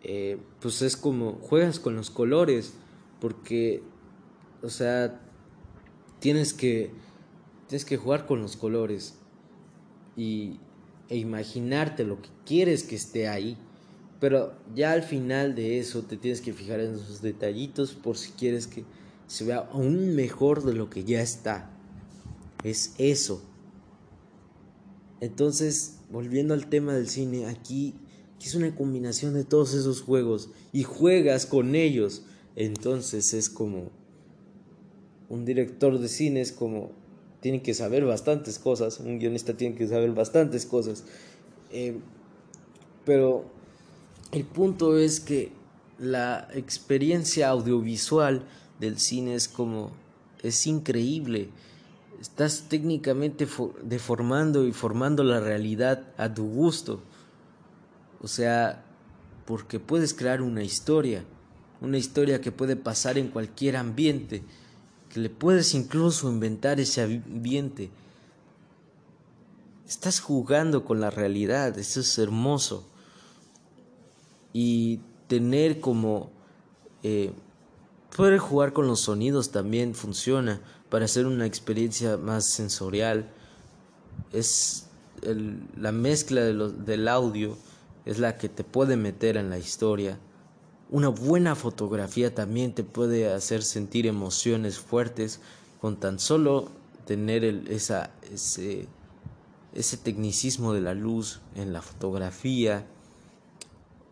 [0.00, 2.72] eh, pues es como juegas con los colores,
[3.20, 3.82] porque,
[4.62, 5.20] o sea,
[6.20, 6.90] tienes que,
[7.68, 9.14] tienes que jugar con los colores
[10.16, 10.58] y,
[11.08, 13.56] e imaginarte lo que quieres que esté ahí.
[14.18, 18.32] Pero ya al final de eso te tienes que fijar en esos detallitos por si
[18.32, 18.84] quieres que
[19.26, 21.70] se vea aún mejor de lo que ya está.
[22.64, 23.42] Es eso.
[25.20, 27.94] Entonces, volviendo al tema del cine, aquí,
[28.40, 32.22] es una combinación de todos esos juegos y juegas con ellos.
[32.56, 33.90] Entonces es como
[35.28, 36.90] un director de cine es como
[37.40, 41.04] tiene que saber bastantes cosas, un guionista tiene que saber bastantes cosas.
[41.70, 41.98] Eh,
[43.04, 43.44] pero
[44.32, 45.52] el punto es que
[45.98, 48.42] la experiencia audiovisual
[48.80, 49.92] del cine es como
[50.42, 51.50] es increíble
[52.20, 53.46] Estás técnicamente
[53.82, 57.02] deformando y formando la realidad a tu gusto.
[58.22, 58.84] O sea,
[59.44, 61.24] porque puedes crear una historia,
[61.80, 64.42] una historia que puede pasar en cualquier ambiente,
[65.08, 67.90] que le puedes incluso inventar ese ambiente.
[69.86, 72.88] Estás jugando con la realidad, eso es hermoso.
[74.52, 76.30] Y tener como...
[77.02, 77.32] Eh,
[78.16, 83.30] poder jugar con los sonidos también funciona para hacer una experiencia más sensorial.
[84.32, 84.86] Es
[85.76, 87.56] la mezcla del audio
[88.06, 90.18] es la que te puede meter en la historia.
[90.88, 95.40] Una buena fotografía también te puede hacer sentir emociones fuertes
[95.80, 96.70] con tan solo
[97.06, 98.86] tener esa, ese,
[100.04, 102.86] tecnicismo de la luz en la fotografía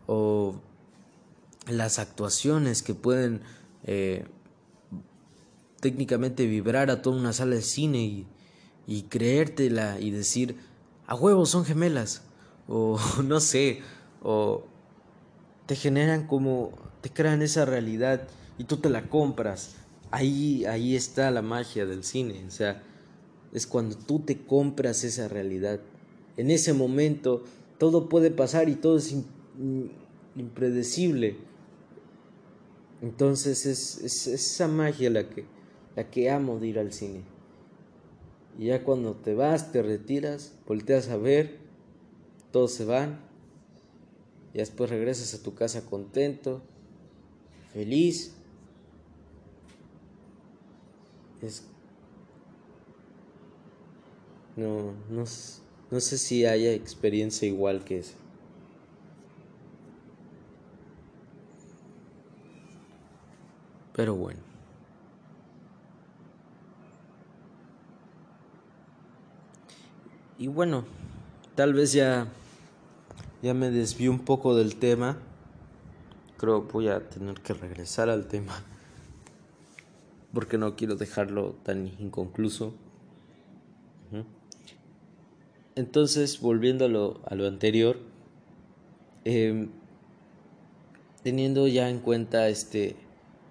[0.05, 0.55] o
[1.67, 3.41] las actuaciones que pueden
[3.85, 4.25] eh,
[5.79, 8.27] técnicamente vibrar a toda una sala de cine y,
[8.85, 10.57] y creértela y decir,
[11.07, 12.23] a huevos son gemelas,
[12.67, 13.81] o no sé,
[14.21, 14.65] o
[15.65, 19.75] te generan como, te crean esa realidad y tú te la compras.
[20.11, 22.83] Ahí, ahí está la magia del cine, o sea,
[23.53, 25.79] es cuando tú te compras esa realidad.
[26.37, 27.43] En ese momento
[27.77, 29.15] todo puede pasar y todo es
[30.35, 31.37] impredecible.
[33.01, 35.45] Entonces es, es esa magia la que
[35.95, 37.23] la que amo de ir al cine.
[38.57, 41.57] Y ya cuando te vas, te retiras, volteas a ver,
[42.51, 43.19] todos se van,
[44.55, 46.61] y después regresas a tu casa contento,
[47.73, 48.31] feliz.
[54.55, 55.25] No, no,
[55.91, 58.13] no sé si haya experiencia igual que esa.
[63.93, 64.39] Pero bueno.
[70.37, 70.85] Y bueno,
[71.55, 72.29] tal vez ya,
[73.41, 75.17] ya me desvío un poco del tema.
[76.37, 78.63] Creo voy a tener que regresar al tema.
[80.33, 82.73] Porque no quiero dejarlo tan inconcluso.
[85.75, 87.99] Entonces, volviendo a lo, a lo anterior,
[89.25, 89.69] em,
[91.21, 92.95] teniendo ya en cuenta este,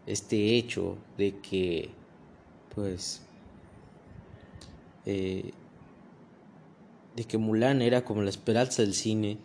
[0.06, 1.90] este hecho de que,
[2.74, 3.20] pues,
[5.04, 5.52] eh,
[7.14, 9.38] de que Mulan era como la esperanza del cine,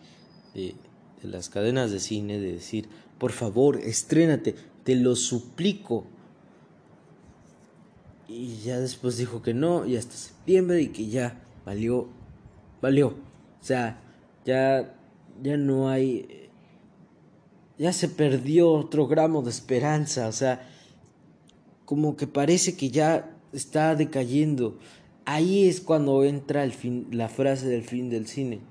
[1.21, 6.05] de, las cadenas de cine, de decir, por favor, estrénate, te lo suplico.
[8.27, 12.07] Y ya después dijo que no, y hasta septiembre, y que ya valió,
[12.81, 13.07] valió.
[13.09, 14.01] O sea,
[14.45, 14.95] ya,
[15.41, 16.49] ya no hay,
[17.77, 20.69] ya se perdió otro gramo de esperanza, o sea,
[21.85, 24.77] como que parece que ya está decayendo
[25.29, 28.61] ahí es cuando entra el fin, la frase del fin del cine,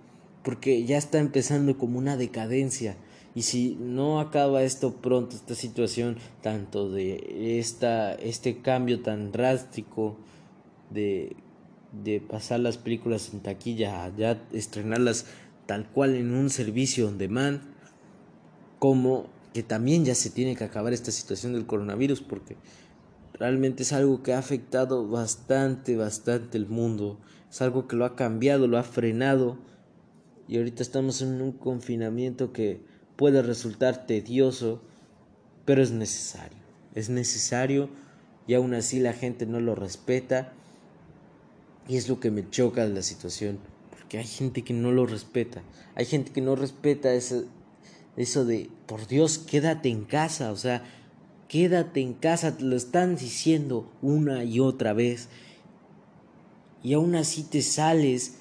[0.48, 2.96] porque ya está empezando como una decadencia.
[3.34, 10.16] Y si no acaba esto pronto, esta situación, tanto de esta, este cambio tan drástico
[10.88, 11.36] de
[11.92, 15.26] de pasar las películas en taquilla ya estrenarlas
[15.66, 17.60] tal cual en un servicio on demand,
[18.78, 22.56] como que también ya se tiene que acabar esta situación del coronavirus porque
[23.34, 27.18] realmente es algo que ha afectado bastante, bastante el mundo,
[27.50, 29.58] es algo que lo ha cambiado, lo ha frenado
[30.48, 32.80] y ahorita estamos en un confinamiento que
[33.16, 34.82] puede resultar tedioso,
[35.64, 36.58] pero es necesario,
[36.94, 37.90] es necesario
[38.46, 40.52] y aún así la gente no lo respeta
[41.86, 43.58] y es lo que me choca de la situación
[44.08, 45.62] que hay gente que no lo respeta.
[45.94, 47.44] Hay gente que no respeta eso,
[48.16, 50.50] eso de, por Dios, quédate en casa.
[50.50, 50.82] O sea,
[51.48, 52.56] quédate en casa.
[52.56, 55.28] Te lo están diciendo una y otra vez.
[56.82, 58.37] Y aún así te sales,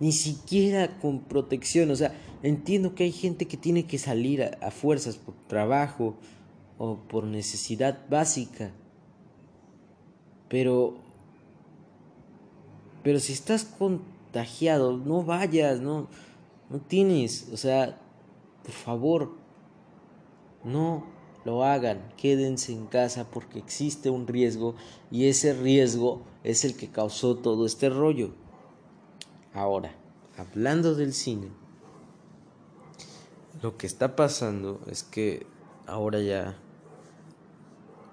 [0.00, 1.90] ni siquiera con protección.
[1.90, 6.16] O sea, entiendo que hay gente que tiene que salir a, fuerzas por trabajo
[6.78, 8.72] o por necesidad básica.
[10.48, 10.96] Pero,
[13.02, 16.06] pero si estás con contagiado, no vayas, no,
[16.68, 17.98] no tienes, o sea,
[18.62, 19.32] por favor,
[20.64, 21.06] no
[21.46, 24.74] lo hagan, quédense en casa porque existe un riesgo
[25.10, 28.32] y ese riesgo es el que causó todo este rollo.
[29.58, 29.90] Ahora,
[30.36, 31.48] hablando del cine,
[33.60, 35.46] lo que está pasando es que
[35.88, 36.56] ahora ya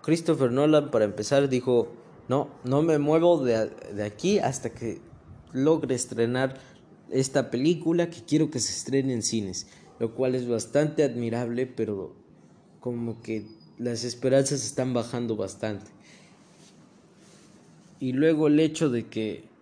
[0.01, 1.89] Christopher Nolan para empezar dijo,
[2.29, 4.99] no, no me muevo de, de aquí hasta que
[5.53, 6.57] logre estrenar
[7.11, 9.67] esta película que quiero que se estrene en cines,
[9.99, 12.15] lo cual es bastante admirable, pero
[12.79, 13.45] como que
[13.77, 15.91] las esperanzas están bajando bastante.
[17.99, 19.53] Y luego el hecho de que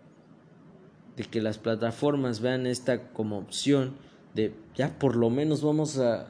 [1.17, 3.93] de que las plataformas vean esta como opción
[4.33, 6.27] de ya por lo menos vamos a,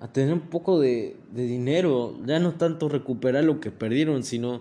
[0.00, 4.60] a tener un poco de, de dinero, ya no tanto recuperar lo que perdieron, sino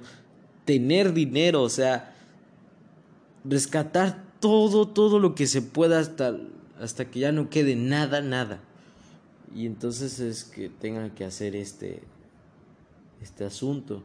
[0.66, 2.14] tener dinero, o sea,
[3.44, 6.38] rescatar todo, todo lo que se pueda hasta,
[6.80, 8.62] hasta que ya no quede nada, nada.
[9.54, 12.04] Y entonces es que tengan que hacer este,
[13.22, 14.04] este asunto.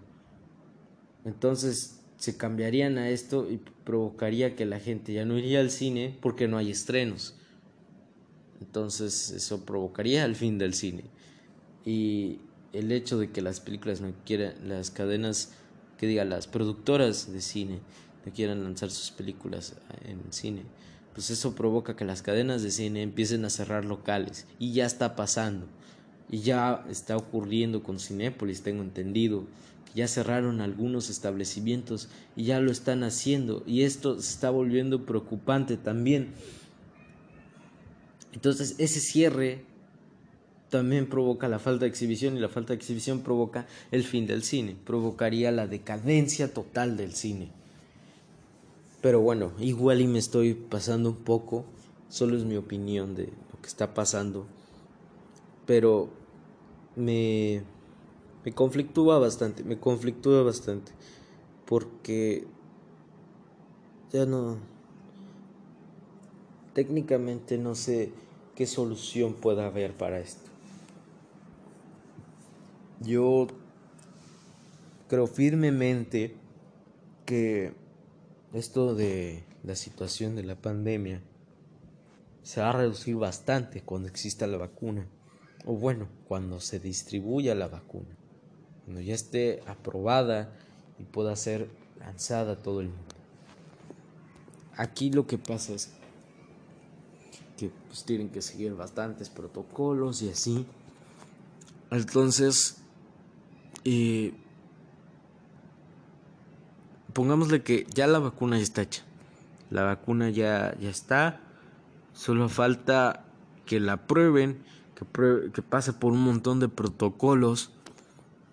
[1.24, 6.16] Entonces se cambiarían a esto y provocaría que la gente ya no iría al cine
[6.20, 7.34] porque no hay estrenos.
[8.60, 11.04] Entonces eso provocaría el fin del cine.
[11.84, 12.40] Y
[12.72, 15.52] el hecho de que las películas no quieran, las cadenas,
[15.98, 17.80] que diga, las productoras de cine
[18.24, 20.62] que quieran lanzar sus películas en cine,
[21.14, 25.16] pues eso provoca que las cadenas de cine empiecen a cerrar locales y ya está
[25.16, 25.66] pasando
[26.28, 29.44] y ya está ocurriendo con Cinépolis, tengo entendido,
[29.96, 35.78] ya cerraron algunos establecimientos y ya lo están haciendo y esto se está volviendo preocupante
[35.78, 36.34] también.
[38.34, 39.64] Entonces ese cierre
[40.68, 44.42] también provoca la falta de exhibición y la falta de exhibición provoca el fin del
[44.42, 47.48] cine, provocaría la decadencia total del cine.
[49.00, 51.64] Pero bueno, igual y me estoy pasando un poco,
[52.10, 54.46] solo es mi opinión de lo que está pasando.
[55.64, 56.10] Pero
[56.96, 57.62] me,
[58.46, 60.92] me conflictúa bastante, me conflictúa bastante.
[61.64, 62.46] Porque
[64.12, 64.58] ya no...
[66.72, 68.12] Técnicamente no sé
[68.54, 70.48] qué solución pueda haber para esto.
[73.00, 73.48] Yo
[75.08, 76.36] creo firmemente
[77.24, 77.74] que
[78.52, 81.20] esto de la situación de la pandemia
[82.44, 85.08] se va a reducir bastante cuando exista la vacuna.
[85.64, 88.15] O bueno, cuando se distribuya la vacuna.
[88.86, 90.48] Cuando ya esté aprobada
[90.98, 91.68] y pueda ser
[91.98, 93.14] lanzada todo el mundo.
[94.76, 95.92] Aquí lo que pasa es
[97.56, 100.66] que pues, tienen que seguir bastantes protocolos y así.
[101.90, 102.78] Entonces,
[103.84, 104.34] eh,
[107.12, 109.02] pongámosle que ya la vacuna ya está hecha.
[109.70, 111.40] La vacuna ya, ya está.
[112.12, 113.24] Solo falta
[113.64, 114.62] que la prueben,
[114.94, 117.72] que, que pase por un montón de protocolos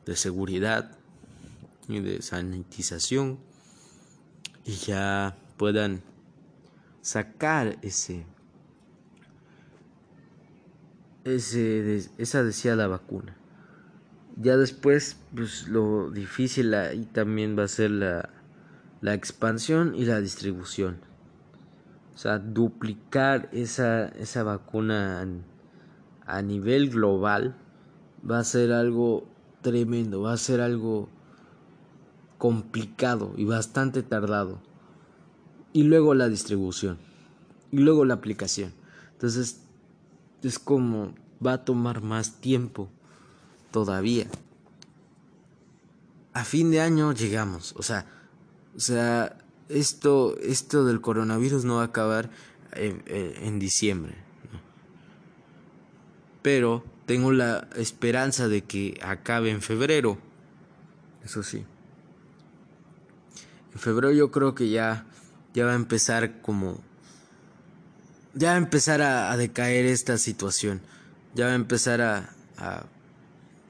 [0.06, 0.98] de seguridad
[1.88, 3.40] y de sanitización
[4.66, 6.02] y ya puedan
[7.02, 8.26] sacar ese,
[11.24, 13.36] ese esa deseada vacuna.
[14.36, 18.30] Ya después, pues lo difícil ahí también va a ser la,
[19.02, 20.98] la expansión y la distribución.
[22.16, 25.28] O sea, duplicar esa, esa vacuna
[26.26, 27.56] a nivel global
[28.30, 29.33] va a ser algo
[29.64, 31.10] tremendo, va a ser algo
[32.38, 34.62] complicado y bastante tardado.
[35.74, 37.00] Y luego la distribución.
[37.72, 38.74] Y luego la aplicación.
[39.14, 39.62] Entonces,
[40.44, 42.90] es como va a tomar más tiempo
[43.72, 44.28] todavía.
[46.34, 47.74] A fin de año llegamos.
[47.78, 48.06] O sea,
[48.76, 49.38] o sea,
[49.70, 52.30] esto, esto del coronavirus no va a acabar
[52.74, 54.16] en, diciembre.
[56.42, 60.18] Pero tengo la esperanza de que acabe en febrero.
[61.24, 61.66] Eso sí.
[63.74, 65.06] En febrero yo creo que ya,
[65.54, 66.82] ya va a empezar como...
[68.36, 70.82] Ya va a empezar a, decaer esta situación.
[71.36, 72.86] Ya va a empezar a, a,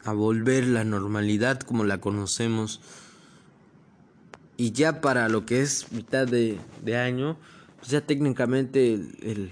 [0.06, 2.80] a volver la normalidad como la conocemos
[4.58, 6.60] y ya para lo que es mitad de,
[6.96, 7.38] año,
[7.78, 9.52] pues ya técnicamente el,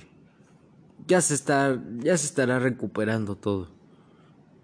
[1.07, 3.67] ya se está ya se estará recuperando todo.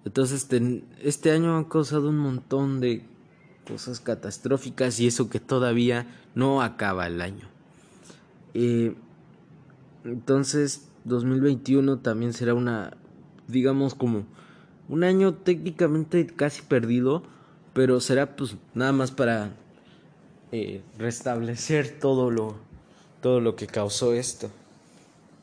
[0.05, 3.03] Entonces este, este año ha causado un montón de
[3.67, 7.47] cosas catastróficas y eso que todavía no acaba el año.
[8.53, 8.95] Eh,
[10.05, 12.95] entonces 2021 también será una,
[13.47, 14.25] digamos como
[14.89, 17.23] un año técnicamente casi perdido,
[17.73, 19.51] pero será pues nada más para
[20.51, 22.55] eh, restablecer todo lo,
[23.21, 24.49] todo lo que causó esto.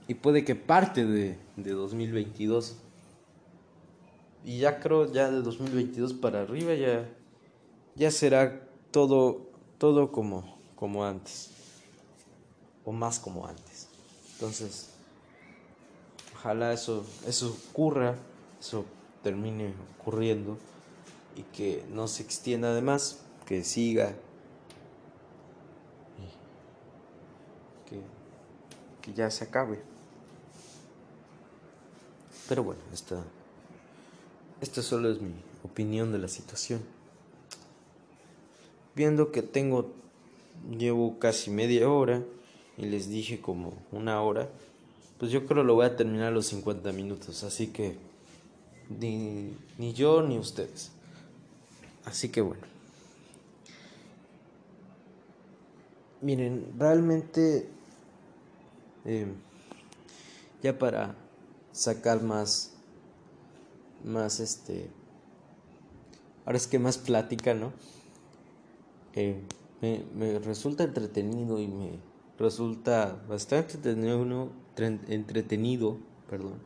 [0.07, 2.77] Y puede que parte de, de 2022.
[4.45, 7.09] Y ya creo, ya de 2022 para arriba ya,
[7.95, 11.51] ya será todo, todo como, como antes.
[12.85, 13.89] O más como antes.
[14.35, 14.91] Entonces,
[16.35, 18.17] ojalá eso, eso ocurra,
[18.61, 18.85] eso
[19.23, 20.59] termine ocurriendo
[21.35, 24.15] y que no se extienda además, que siga
[29.05, 29.94] que ya se acabe.
[32.49, 33.23] Pero bueno, esta,
[34.61, 35.33] esta solo es mi
[35.63, 36.81] opinión de la situación.
[38.95, 39.93] Viendo que tengo,
[40.77, 42.23] llevo casi media hora
[42.77, 44.49] y les dije como una hora,
[45.19, 47.97] pues yo creo lo voy a terminar los 50 minutos, así que
[49.01, 50.93] ni, ni yo ni ustedes.
[52.05, 52.63] Así que bueno.
[56.21, 57.69] Miren, realmente
[59.05, 59.35] Em,
[60.63, 61.15] ya para
[61.75, 62.73] sacar más,
[64.03, 64.89] más este,
[66.47, 67.75] ahora es que más plática, ¿no?
[69.13, 69.43] Em,
[69.83, 71.99] me, me, resulta entretenido y me
[72.39, 74.53] resulta bastante entretenido,
[75.09, 75.99] entretenido
[76.31, 76.63] perdón,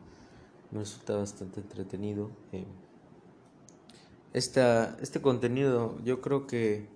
[0.71, 2.31] me resulta bastante entretenido.
[2.53, 2.65] Eh,
[4.31, 6.87] esta, este contenido yo creo que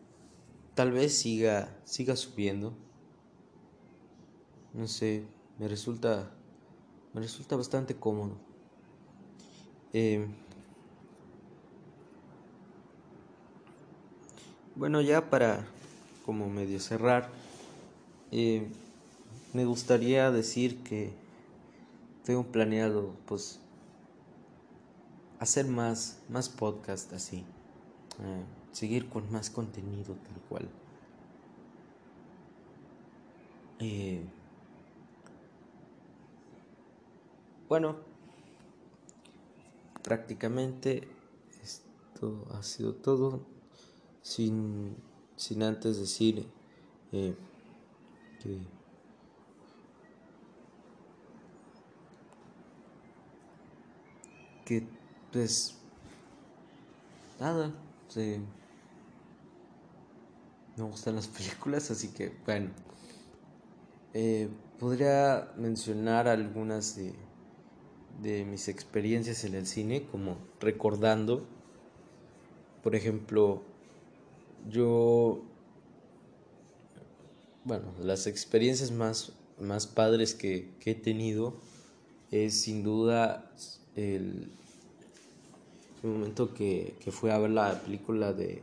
[0.76, 2.74] tal vez siga, siga subiendo
[4.74, 5.24] no sé,
[5.60, 6.32] me resulta,
[7.14, 8.36] me resulta bastante cómodo.
[9.94, 10.28] Eh,
[14.76, 15.66] bueno, ya para
[16.26, 17.30] como medio cerrar,
[18.32, 18.68] eh,
[19.54, 21.14] me gustaría decir que
[22.24, 23.60] tengo planeado pues
[25.40, 30.70] hacer más, más podcast así, eh, seguir con más contenido tal cual.
[37.74, 37.96] Bueno,
[40.04, 41.08] prácticamente
[41.64, 43.48] esto ha sido todo.
[44.22, 44.96] Sin,
[45.36, 46.48] sin antes decir
[47.12, 47.36] eh,
[54.66, 54.88] que
[55.32, 55.76] pues
[57.40, 57.74] nada
[60.78, 62.70] me gustan las películas así que bueno
[64.14, 64.48] eh,
[64.80, 67.33] podría mencionar algunas de
[68.22, 71.46] de mis experiencias en el cine, como recordando,
[72.84, 73.64] por ejemplo,
[74.70, 75.42] yo,
[77.64, 81.56] bueno, las experiencias más, más padres que, he tenido
[82.32, 83.52] es sin duda
[83.96, 84.50] el,
[86.02, 88.62] momento que, que fui a ver la película de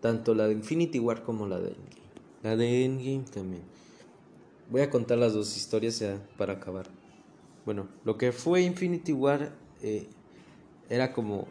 [0.00, 2.10] tanto la de Infinity War como la de Endgame.
[2.42, 3.62] La de Endgame también.
[4.70, 6.99] Voy a contar las dos historias ya para acabar.
[7.70, 10.08] Bueno, lo que fue Infinity War eh,
[10.88, 11.46] era como.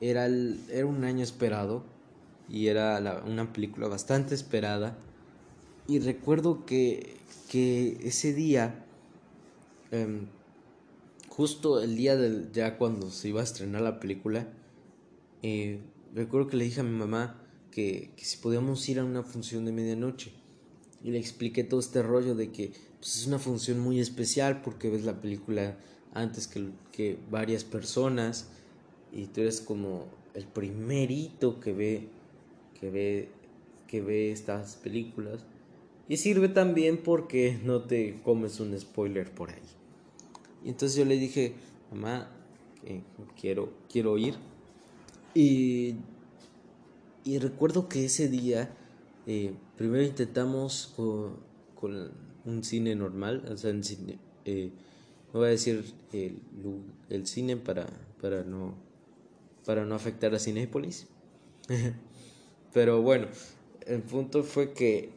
[0.00, 1.84] Era, era un año esperado
[2.48, 4.96] y era una película bastante esperada.
[5.86, 7.18] Y recuerdo que,
[7.50, 8.86] que ese día,
[9.90, 10.28] em,
[11.28, 14.48] justo el día del, ya cuando se iba a estrenar la película,
[15.42, 15.82] eh,
[16.14, 17.38] recuerdo que le dije a mi mamá
[17.70, 20.32] que, que si podíamos ir a una función de medianoche.
[21.04, 22.72] Y le expliqué todo este rollo de que
[23.02, 25.76] pues es una función muy especial porque ves la película
[26.14, 28.46] antes que, que varias personas
[29.10, 32.08] y tú eres como el primerito que ve
[32.78, 33.28] que ve
[33.88, 35.44] que ve estas películas.
[36.08, 39.68] Y sirve también porque no te comes un spoiler por ahí.
[40.64, 41.54] Y entonces yo le dije
[41.90, 42.30] mamá
[43.40, 44.36] quiero quiero ir
[45.34, 45.96] y
[47.24, 48.70] y recuerdo que ese día
[49.26, 52.10] Eh, primero intentamos con,
[52.44, 54.70] un cine normal, o sea, en cine, eh,
[55.32, 56.38] no voy a decir el,
[57.08, 57.86] el cine para,
[58.20, 58.74] para, no,
[59.64, 61.06] para no afectar a Cinépolis.
[62.72, 63.28] Pero bueno,
[63.86, 65.10] el punto fue que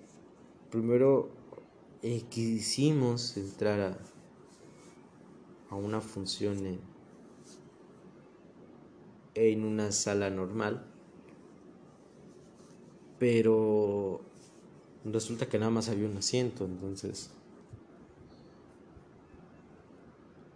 [0.70, 1.30] primero
[2.02, 3.98] eh, quisimos entrar a,
[5.70, 6.80] a una función en,
[9.36, 10.86] en una sala normal,
[13.18, 14.22] pero
[15.06, 17.30] resulta que nada más había un asiento, entonces...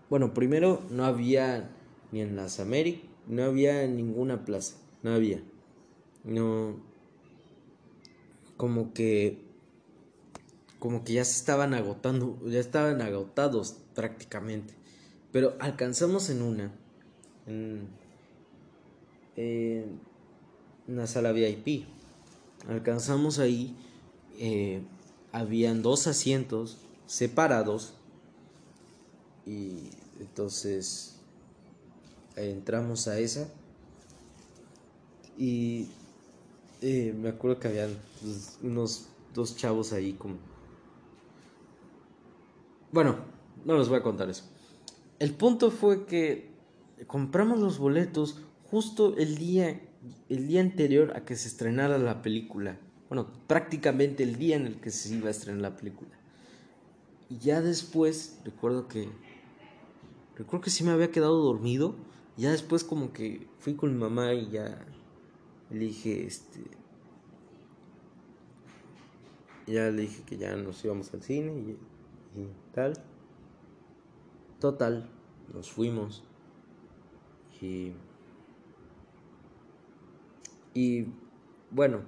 [0.09, 1.69] Bueno, primero no había
[2.11, 5.43] ni en las Américas, no había ninguna plaza, no había.
[6.23, 6.77] No,
[8.57, 9.49] como que
[10.79, 14.73] como que ya se estaban agotando, ya estaban agotados prácticamente.
[15.31, 16.71] Pero alcanzamos en una,
[17.45, 17.87] en,
[19.35, 19.99] en
[20.87, 21.85] una sala VIP.
[22.67, 23.75] Alcanzamos ahí,
[24.39, 24.81] eh,
[25.31, 27.93] habían dos asientos separados
[29.45, 31.19] y entonces
[32.35, 33.49] entramos a esa
[35.37, 35.87] y
[36.81, 37.97] eh, me acuerdo que habían
[38.63, 40.35] unos dos chavos ahí como...
[42.91, 43.17] Bueno,
[43.65, 44.43] no les voy a contar eso.
[45.19, 46.49] El punto fue que
[47.07, 49.81] compramos los boletos justo el día,
[50.29, 52.77] el día anterior a que se estrenara la película.
[53.09, 56.11] Bueno, prácticamente el día en el que se iba a estrenar la película.
[57.27, 59.09] Y ya después, recuerdo que...
[60.35, 61.95] Recuerdo que sí me había quedado dormido.
[62.37, 64.85] Y ya después como que fui con mi mamá y ya
[65.69, 66.61] le dije, este,
[69.67, 71.77] ya le dije que ya nos íbamos al cine
[72.35, 72.93] y, tal.
[74.59, 75.09] Total,
[75.53, 76.23] nos fuimos.
[77.61, 77.93] Y,
[80.73, 81.07] y
[81.71, 82.03] bueno,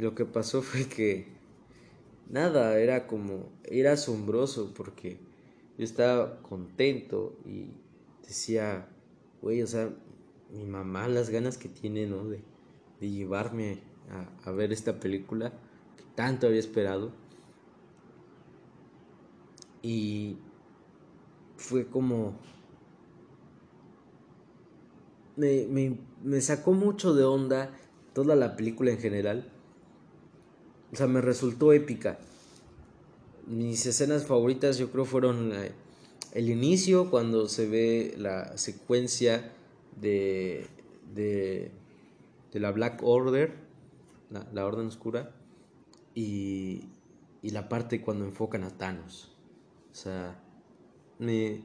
[0.00, 1.26] lo que pasó fue que
[2.28, 5.18] nada, era como, era asombroso porque
[5.78, 7.70] yo estaba contento y
[8.26, 8.88] decía,
[9.42, 9.90] güey, o sea,
[10.52, 12.24] mi mamá las ganas que tiene, ¿no?
[12.24, 12.42] De,
[13.00, 13.78] llevarme
[14.10, 15.52] a, a ver esta película
[15.96, 17.12] que tanto había esperado.
[19.82, 20.36] Y
[21.56, 22.34] fue como...
[25.36, 27.70] Me, me, me, sacó mucho de onda
[28.12, 29.50] toda la película en general.
[30.92, 32.18] O sea, me resultó épica.
[33.46, 35.72] Mis escenas favoritas yo creo fueron eh,
[36.32, 39.52] el inicio, cuando se ve la secuencia
[40.00, 40.66] de,
[41.14, 41.72] de
[42.52, 43.54] de la Black Order,
[44.30, 45.32] la, Orden Oscura,
[46.14, 46.88] y,
[47.42, 49.32] y, la parte cuando enfocan a Thanos.
[49.92, 50.40] O sea,
[51.18, 51.62] me,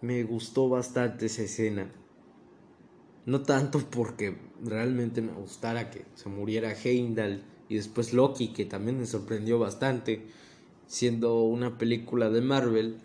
[0.00, 1.90] me gustó bastante esa escena.
[3.26, 8.98] No tanto porque realmente me gustara que se muriera Heimdall y después Loki, que también
[8.98, 10.26] me sorprendió bastante,
[10.86, 12.96] siendo una película de Marvel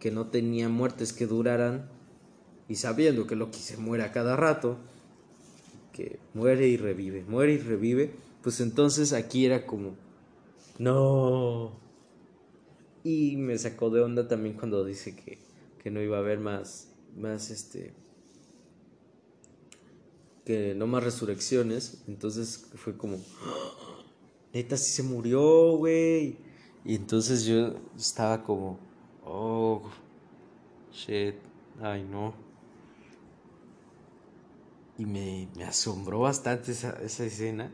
[0.00, 1.88] que no tenía muertes que duraran
[2.68, 4.78] y sabiendo que Loki se muere a cada rato
[5.92, 8.12] que muere y revive, muere y revive,
[8.42, 9.96] pues entonces aquí era como,
[10.78, 11.72] no.
[13.02, 15.38] Y me sacó de onda también cuando dice que,
[15.82, 17.92] que no iba a haber más, más este,
[20.48, 23.18] que no más resurrecciones, entonces fue como,
[24.54, 26.38] neta, sí se murió, güey.
[26.86, 28.78] Y entonces yo estaba como,
[29.26, 29.82] oh,
[30.90, 31.34] shit,
[31.82, 32.48] ay no
[34.98, 37.70] y me, me asombró bastante esa, esa escena.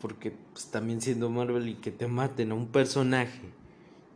[0.00, 3.40] Porque pues, también siendo Marvel y que te maten a un personaje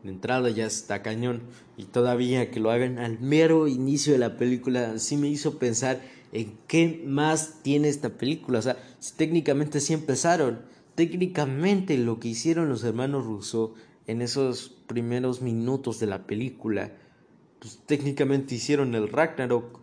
[0.04, 1.42] de entrada ya está cañón.
[1.76, 6.00] Y todavía que lo hagan al mero inicio de la película, sí me hizo pensar
[6.32, 8.58] en qué más tiene esta película.
[8.58, 8.76] O sea,
[9.16, 10.62] técnicamente sí empezaron.
[10.94, 13.74] Técnicamente lo que hicieron los hermanos Russo
[14.06, 16.92] en esos primeros minutos de la película,
[17.60, 19.80] pues técnicamente hicieron el Ragnarok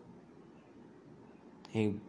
[1.73, 2.01] en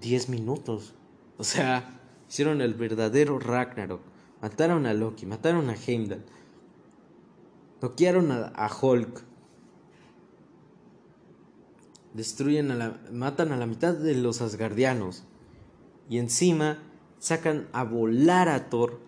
[0.00, 0.94] 10 minutos.
[1.38, 4.02] O sea, hicieron el verdadero Ragnarok.
[4.42, 6.24] Mataron a Loki, mataron a Heimdall.
[7.80, 9.22] Toquearon a, Hulk.
[12.14, 13.00] Destruyen a la.
[13.12, 15.24] matan a la mitad de los Asgardianos.
[16.08, 16.78] Y encima
[17.18, 18.98] sacan a volar a Thor.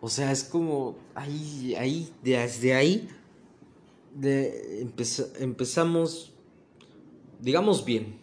[0.00, 0.96] O sea, es como.
[1.14, 3.08] Ahí, ahí, desde ahí.
[4.14, 4.88] De,
[5.38, 6.30] empezamos
[7.42, 8.18] digamos bien.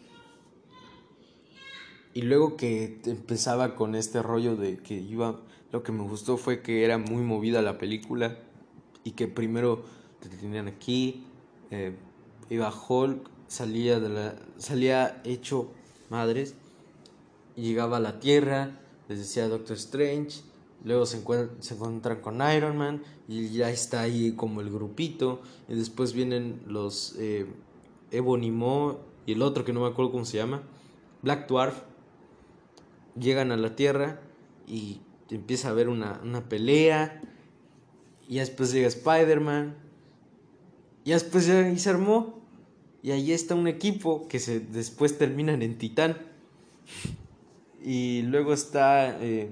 [2.14, 5.40] Y luego que empezaba con este rollo de que iba,
[5.72, 8.40] lo que me gustó fue que era muy movida la película
[9.04, 9.84] y que primero
[10.20, 11.26] te tenían aquí,
[11.70, 11.96] eh,
[12.50, 15.72] iba Hulk, salía, de la, salía hecho
[16.10, 16.56] madres,
[17.56, 18.80] llegaba a la Tierra,
[19.10, 20.42] les decía Doctor Strange,
[20.84, 21.22] luego se,
[21.60, 26.62] se encuentran con Iron Man y ya está ahí como el grupito, y después vienen
[26.68, 27.46] los eh,
[28.12, 30.62] y el otro que no me acuerdo cómo se llama,
[31.22, 31.82] Black Dwarf,
[33.20, 34.22] llegan a la Tierra
[34.68, 37.22] y empieza a haber una, una pelea,
[38.30, 39.76] y después llega Spider-Man,
[41.04, 42.37] y después ya se armó,
[43.08, 46.18] y ahí está un equipo que se, después terminan en Titán.
[47.82, 49.50] Y luego está eh,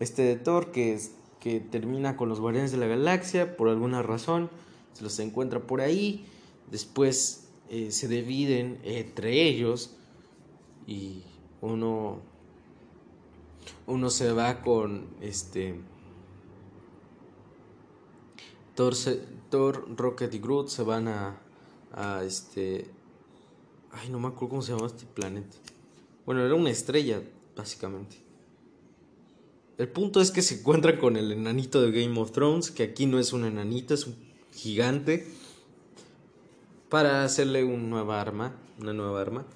[0.00, 0.98] este de Thor que,
[1.40, 4.48] que termina con los Guardianes de la Galaxia por alguna razón.
[4.94, 6.24] Se los encuentra por ahí.
[6.70, 9.98] Después eh, se dividen entre ellos.
[10.86, 11.22] Y
[11.60, 12.22] uno.
[13.86, 15.82] Uno se va con este.
[18.74, 18.94] Thor,
[19.50, 21.43] Thor, Rocket y Groot se van a,
[21.94, 22.86] a este.
[23.90, 25.56] Ay, no me acuerdo cómo se llama este planeta.
[26.26, 27.22] Bueno, era una estrella,
[27.56, 28.16] básicamente.
[29.78, 33.06] El punto es que se encuentran con el enanito de Game of Thrones, que aquí
[33.06, 34.16] no es un enanito, es un
[34.52, 35.26] gigante,
[36.88, 39.46] para hacerle una nueva arma, una nueva arma.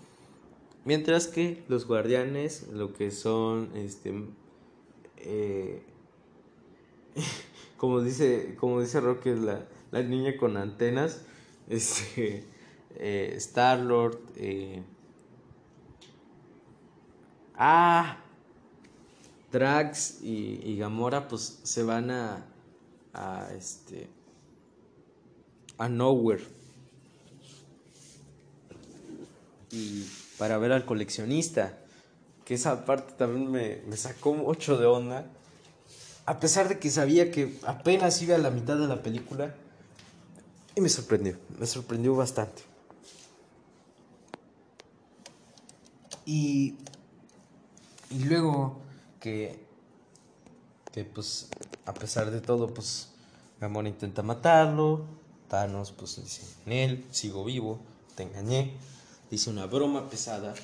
[0.85, 4.13] Mientras que los guardianes, lo que son, este,
[5.19, 5.83] eh,
[7.77, 11.23] como dice, como dice Rocky, la, la niña con antenas,
[11.69, 12.45] este,
[12.97, 14.83] eh, Star Lord, eh,
[17.61, 18.19] Ah,
[19.51, 22.47] Drax y, Gamora pues se van a,
[23.13, 24.09] a este
[25.77, 26.45] a Nowhere.
[29.73, 30.07] Y
[30.39, 31.77] para ver al coleccionista
[32.45, 35.27] que esa parte también me, me sacó mucho de onda.
[36.27, 39.53] A pesar de que sabía que apenas iba a la mitad de la película
[40.79, 42.63] y me sorprendió me sorprendió bastante
[46.25, 46.77] y
[48.11, 48.79] y luego
[49.21, 49.59] que,
[50.93, 51.49] que pues
[51.85, 53.09] a pesar de todo, pues
[53.61, 55.05] Gamora intenta matarlo,
[55.49, 57.81] Thanos pues dice, en él, sigo vivo,
[58.15, 58.77] te engañé,
[59.31, 60.55] dice una broma pesada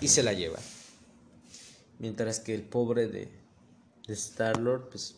[0.00, 0.58] y se la lleva.
[1.98, 3.28] Mientras que el pobre de,
[4.06, 5.16] de Star-Lord pues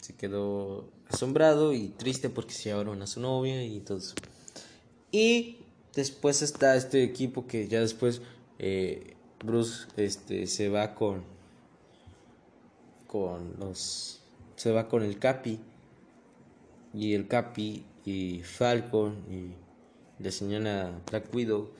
[0.00, 4.14] se quedó asombrado y triste porque se llevaron a su novia y todo eso.
[5.10, 5.58] Y
[5.94, 8.20] después está este equipo que ya después
[8.58, 11.22] eh, Bruce este, se va con
[13.06, 14.20] con los
[14.56, 15.60] se va con el Capi.
[16.94, 21.70] Y el Capi y Falcon y la señora Black Widow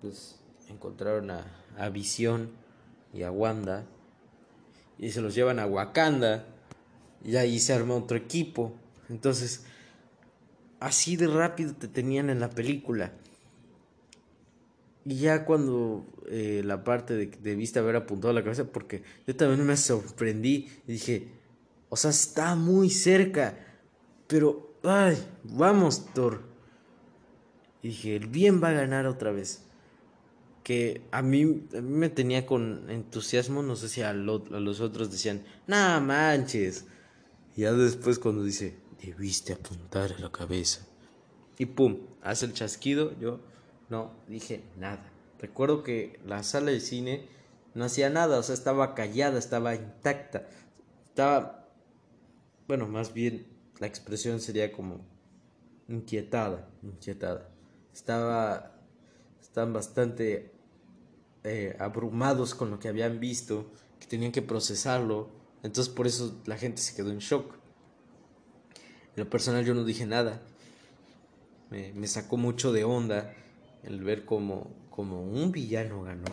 [0.00, 0.36] pues
[0.68, 1.44] encontraron a,
[1.78, 2.50] a Visión
[3.12, 3.84] y a Wanda.
[4.98, 6.44] Y se los llevan a Wakanda
[7.24, 8.74] y ahí se arma otro equipo
[9.08, 9.64] entonces
[10.80, 13.12] así de rápido te tenían en la película
[15.04, 19.36] y ya cuando eh, la parte de que debiste haber apuntado la cabeza, porque yo
[19.36, 21.28] también me sorprendí y dije,
[21.90, 23.58] o sea, está muy cerca,
[24.26, 26.42] pero, ay, vamos, Thor.
[27.82, 29.66] Y dije, el bien va a ganar otra vez.
[30.62, 31.42] Que a mí,
[31.76, 36.00] a mí me tenía con entusiasmo, no sé si a, a los otros decían, nada
[36.00, 36.86] manches.
[37.56, 40.86] Y ya después cuando dice, debiste apuntar a la cabeza.
[41.58, 43.40] Y pum, hace el chasquido, yo
[43.88, 45.10] no dije nada.
[45.38, 47.28] Recuerdo que la sala de cine
[47.74, 50.48] no hacía nada, o sea, estaba callada, estaba intacta.
[51.06, 51.68] Estaba,
[52.66, 53.46] bueno, más bien
[53.78, 55.04] la expresión sería como
[55.88, 57.50] inquietada, inquietada.
[57.92, 58.72] Estaba,
[59.40, 60.52] estaban bastante
[61.44, 65.43] eh, abrumados con lo que habían visto, que tenían que procesarlo.
[65.64, 67.54] Entonces por eso la gente se quedó en shock.
[69.16, 70.40] En lo personal yo no dije nada.
[71.70, 73.34] Me, sacó mucho de onda
[73.82, 76.26] el ver como, como un villano ganó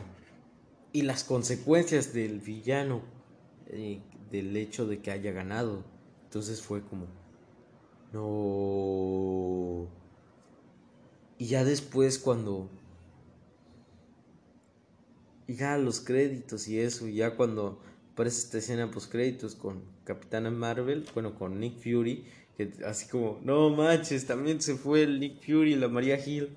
[0.93, 3.01] y las consecuencias del villano,
[3.67, 5.83] eh, del hecho de que haya ganado.
[6.25, 7.07] Entonces fue como,
[8.11, 9.87] no.
[11.37, 12.69] Y ya después cuando...
[15.47, 17.79] Y ya los créditos y eso, y ya cuando
[18.21, 22.23] aparece esta escena post créditos con Capitana Marvel, bueno, con Nick Fury,
[22.55, 26.49] que así como, no manches, también se fue el Nick Fury y la María Hill.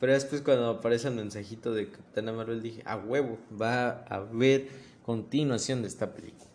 [0.00, 4.66] Pero después cuando aparece el mensajito de Capitana Marvel dije, a huevo, va a haber
[5.04, 6.50] continuación de esta película.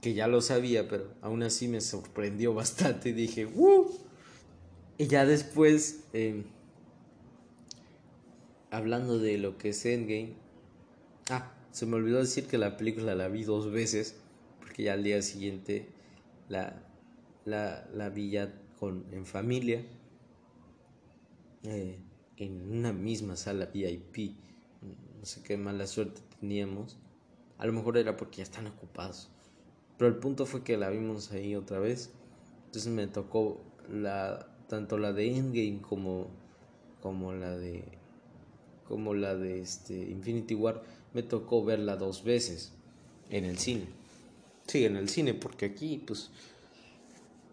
[0.00, 3.90] Que ya lo sabía, pero aún así me sorprendió bastante y dije, ¡uh!
[4.96, 6.44] Y ya después, em,
[8.70, 10.34] hablando de lo que es Endgame,
[11.30, 14.16] ah, se me olvidó decir que la película la vi dos veces,
[14.60, 15.86] porque ya al día siguiente
[16.48, 16.82] la,
[17.44, 18.50] la, la vi ya
[18.80, 19.84] con, en familia.
[21.64, 21.98] Eh,
[22.38, 24.38] en una misma sala VIP.
[25.18, 26.96] No sé qué mala suerte teníamos.
[27.58, 29.28] A lo mejor era porque ya están ocupados.
[29.98, 32.10] Pero el punto fue que la vimos ahí otra vez.
[32.64, 33.60] Entonces me tocó
[33.92, 36.30] la tanto la de Endgame como
[37.02, 37.84] como la de
[38.88, 40.82] como la de este Infinity War
[41.16, 42.72] me tocó verla dos veces
[43.30, 43.86] en el cine.
[44.66, 46.30] Sí, en el cine porque aquí pues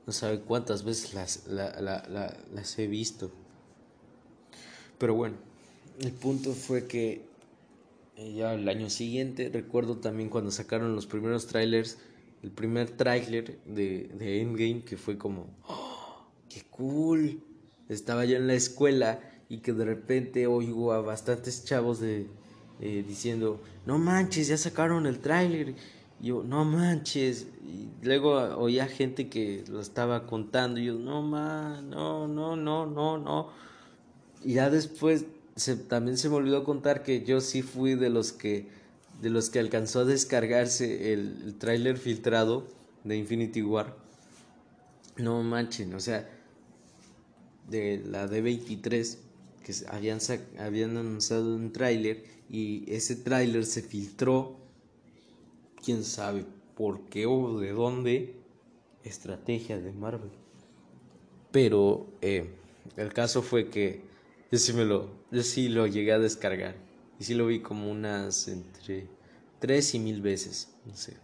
[0.05, 3.31] no sabe cuántas veces las, las he visto.
[4.97, 5.37] Pero bueno,
[6.01, 7.21] el punto fue que
[8.17, 11.99] eh, ya el año siguiente, recuerdo también cuando sacaron los primeros trailers,
[12.43, 17.41] el primer trailer de, de Endgame que fue como, ¡Oh, ¡qué cool!
[17.87, 22.27] Estaba yo en la escuela y que de repente oigo a bastantes chavos de,
[22.79, 25.75] eh, diciendo, no manches, ya sacaron el trailer
[26.23, 27.47] yo, no manches.
[27.61, 30.79] Y luego oía gente que lo estaba contando.
[30.79, 33.49] Y yo, no man, no, no, no, no, no.
[34.41, 35.25] Y ya después
[35.57, 38.67] se, también se me olvidó contar que yo sí fui de los que
[39.21, 42.67] de los que alcanzó a descargarse el, el tráiler filtrado
[43.03, 43.95] de Infinity War.
[45.17, 46.29] No manchen, o sea,
[47.69, 49.17] de la D23
[49.63, 50.19] que habían,
[50.59, 54.57] habían anunciado un tráiler y ese tráiler se filtró
[55.83, 58.35] quién sabe por qué o de dónde,
[59.03, 60.31] estrategia de Marvel.
[61.51, 62.49] Pero eh,
[62.97, 64.01] el caso fue que
[64.51, 66.75] yo sí, lo, yo sí lo llegué a descargar.
[67.19, 69.07] Y sí lo vi como unas entre
[69.59, 70.69] tres y mil veces.
[70.85, 71.17] No sé.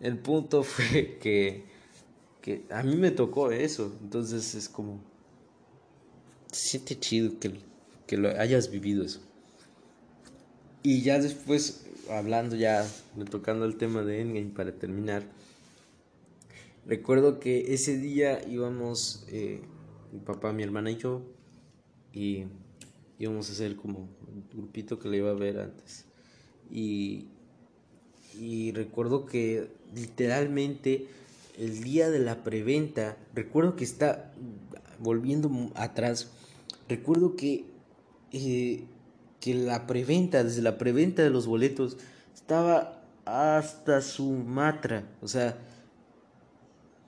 [0.00, 1.64] El punto fue que,
[2.40, 3.96] que a mí me tocó eso.
[4.02, 5.00] Entonces es como...
[6.50, 7.52] Siente chido que,
[8.06, 9.20] que lo hayas vivido eso.
[10.86, 12.86] Y ya después hablando ya,
[13.30, 15.22] tocando el tema de Endgame para terminar,
[16.84, 19.62] recuerdo que ese día íbamos, eh,
[20.12, 21.22] mi papá, mi hermana y yo,
[22.12, 22.44] y
[23.18, 26.04] íbamos a hacer como un grupito que le iba a ver antes.
[26.70, 27.28] Y,
[28.38, 31.06] y recuerdo que literalmente
[31.56, 34.34] el día de la preventa, recuerdo que está
[34.98, 36.30] volviendo atrás,
[36.90, 37.64] recuerdo que
[38.32, 38.84] eh,
[39.44, 41.98] que la preventa, desde la preventa de los boletos,
[42.34, 45.06] estaba hasta Sumatra.
[45.20, 45.58] O sea,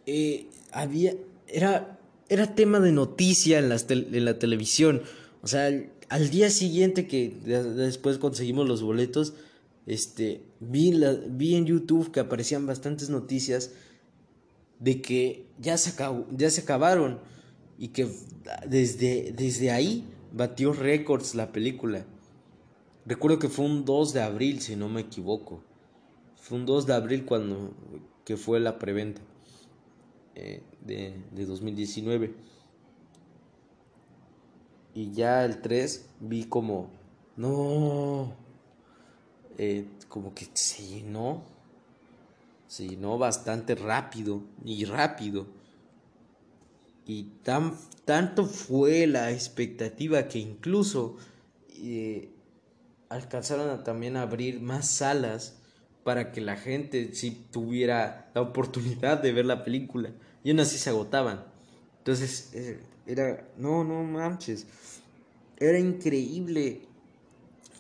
[0.05, 1.15] eh, había,
[1.49, 5.01] era, era tema de noticia en, en la televisión.
[5.43, 5.71] O sea,
[6.11, 9.33] al, día siguiente que después conseguimos los boletos,
[9.87, 13.71] este, vi, la, vi en YouTube que aparecían bastantes noticias
[14.79, 17.19] de que ya se, acabó, ya se acabaron
[17.79, 18.07] y que
[18.69, 22.05] desde, desde ahí batió récords la película.
[23.07, 25.63] Recuerdo que fue un 2 de abril, si no me equivoco.
[26.37, 27.73] Fue un 2 de abril cuando
[28.25, 29.23] que fue la preventa
[30.35, 32.35] eh, de, de 2019.
[34.95, 36.91] Y ya el 3 vi como,
[37.37, 38.35] no,
[39.59, 41.45] eh, como que se llenó,
[42.67, 45.47] se llenó bastante rápido y rápido.
[47.07, 51.17] Y tan, tanto fue la expectativa que incluso
[51.77, 52.31] eh,
[53.09, 55.59] alcanzaron a también abrir más salas
[56.05, 60.11] para que la gente si tuviera la oportunidad de ver la película
[60.45, 61.45] y aún así se agotaban.
[61.99, 64.67] Entonces eh, era, no, no manches,
[65.59, 66.83] era increíble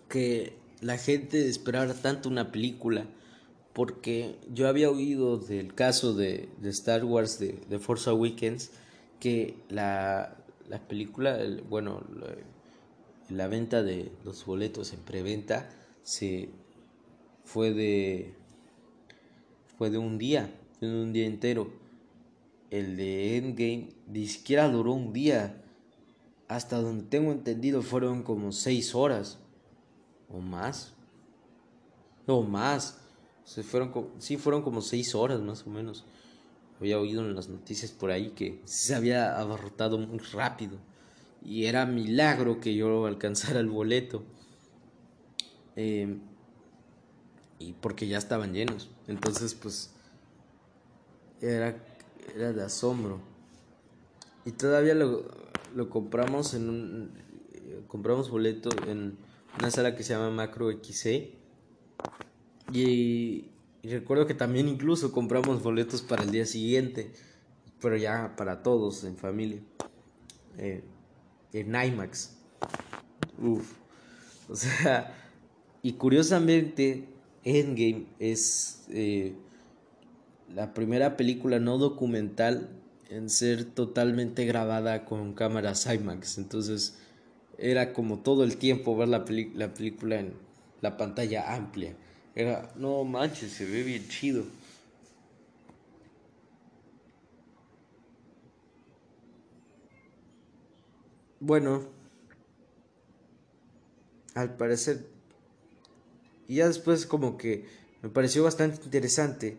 [0.08, 3.06] que la gente esperara tanto una película
[3.72, 8.70] porque yo había oído del caso de, de Star Wars de, de Force Awakens
[9.20, 10.36] que la,
[10.68, 12.02] la película, bueno,
[13.28, 15.68] la venta de los boletos en preventa
[16.02, 16.50] se
[17.44, 18.34] fue de
[19.78, 20.50] fue de un día,
[20.80, 21.70] de un día entero.
[22.70, 25.62] El de Endgame ni siquiera duró un día.
[26.48, 29.38] Hasta donde tengo entendido fueron como seis horas
[30.28, 30.94] o más.
[32.26, 33.00] O más.
[33.44, 36.04] Se fueron, sí, fueron como seis horas más o menos.
[36.80, 40.78] Había oído en las noticias por ahí que se había abarrotado muy rápido
[41.46, 44.24] y era milagro que yo alcanzara el boleto.
[45.76, 46.18] Em,
[47.60, 48.90] y porque ya estaban llenos.
[49.06, 49.92] Entonces, pues,
[51.40, 51.76] era,
[52.34, 53.20] era de asombro.
[54.44, 55.24] Y todavía lo,
[55.74, 57.10] lo compramos en un.
[57.86, 59.16] compramos boleto en
[59.58, 61.30] una sala que se llama Macro XC.
[62.72, 63.50] Y,
[63.82, 67.12] y recuerdo que también incluso compramos boletos para el día siguiente.
[67.80, 69.60] Pero ya para todos en familia.
[70.58, 70.82] Eh,
[71.52, 72.36] en IMAX.
[73.38, 73.72] Uf.
[74.48, 75.12] O sea,
[75.82, 77.08] y curiosamente,
[77.42, 79.34] Endgame es eh,
[80.54, 82.68] la primera película no documental
[83.10, 86.38] en ser totalmente grabada con cámaras IMAX.
[86.38, 86.96] Entonces,
[87.58, 89.24] era como todo el tiempo ver la,
[89.54, 90.34] la película en
[90.80, 91.94] la pantalla amplia.
[92.34, 94.44] Era, no manches, se ve bien chido.
[101.40, 101.84] Bueno,
[104.34, 105.06] al parecer,
[106.48, 107.64] y ya después como que
[108.02, 109.58] me pareció bastante interesante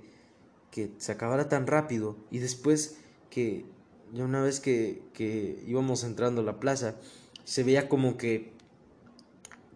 [0.72, 2.98] que se acabara tan rápido y después
[3.30, 3.66] que
[4.14, 6.96] ya una vez que, que íbamos entrando a la plaza,
[7.44, 8.54] se veía como que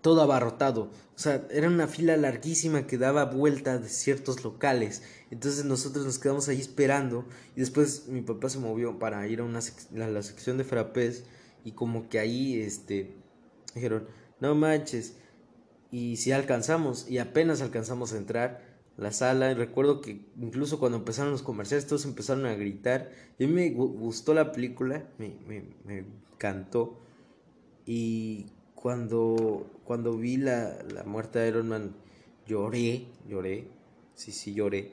[0.02, 0.92] todo abarrotado.
[1.16, 5.04] O sea, era una fila larguísima que daba vuelta de ciertos locales.
[5.30, 7.26] Entonces nosotros nos quedamos ahí esperando.
[7.56, 11.24] Y después mi papá se movió para ir a, una a la sección de frappés.
[11.64, 13.16] Y como que ahí, este,
[13.76, 14.08] dijeron,
[14.40, 15.18] no manches.
[15.92, 19.54] Y si alcanzamos, y apenas alcanzamos a entrar la sala.
[19.54, 23.12] Recuerdo que incluso cuando empezaron los comerciales, todos empezaron a gritar.
[23.38, 27.00] Y a mí me gustó la película, me, me, me encantó.
[27.86, 31.96] Y cuando, cuando vi la, la muerte de Iron Man,
[32.48, 33.68] lloré, lloré,
[34.16, 34.92] sí, sí, lloré.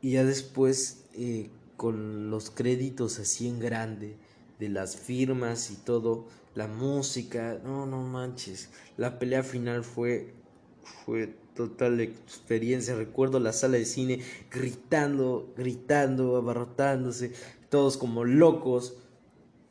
[0.00, 4.16] Y ya después, eh, con los créditos así en grande,
[4.58, 10.34] de las firmas y todo, la música, no, no manches, la pelea final fue,
[11.04, 12.94] fue total experiencia.
[12.94, 17.32] Recuerdo la sala de cine gritando, gritando, abarrotándose,
[17.68, 18.94] todos como locos.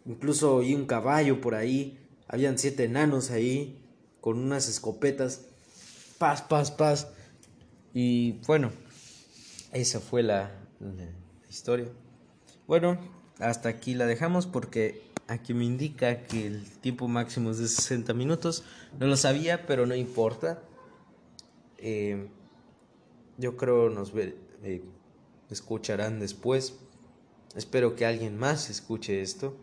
[0.06, 1.98] Incluso oí un caballo por ahí.
[2.28, 3.82] Habían siete enanos ahí
[4.20, 5.46] con unas escopetas.
[6.18, 7.08] Paz, paz, paz.
[7.94, 8.72] Y bueno,
[9.72, 10.52] esa fue la,
[11.50, 11.88] historia.
[12.68, 12.98] Bueno,
[13.40, 18.14] hasta aquí la dejamos porque aquí me indica que el tiempo máximo es de 60
[18.14, 18.64] minutos.
[19.00, 20.62] No lo sabía, pero no importa.
[21.78, 22.28] Eh,
[23.38, 24.84] yo creo nos eh,
[25.50, 26.80] escucharán después.
[27.56, 29.56] Espero que alguien más escuche esto.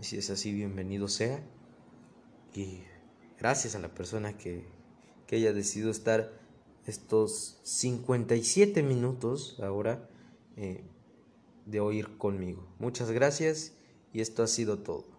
[0.00, 1.42] Y si es así, bienvenido sea.
[2.54, 2.82] Y
[3.38, 4.66] gracias a la persona que,
[5.26, 6.32] que haya decidido estar
[6.86, 10.08] estos 57 minutos ahora
[10.56, 10.84] eh,
[11.66, 12.66] de oír conmigo.
[12.78, 13.72] Muchas gracias
[14.12, 15.11] y esto ha sido todo.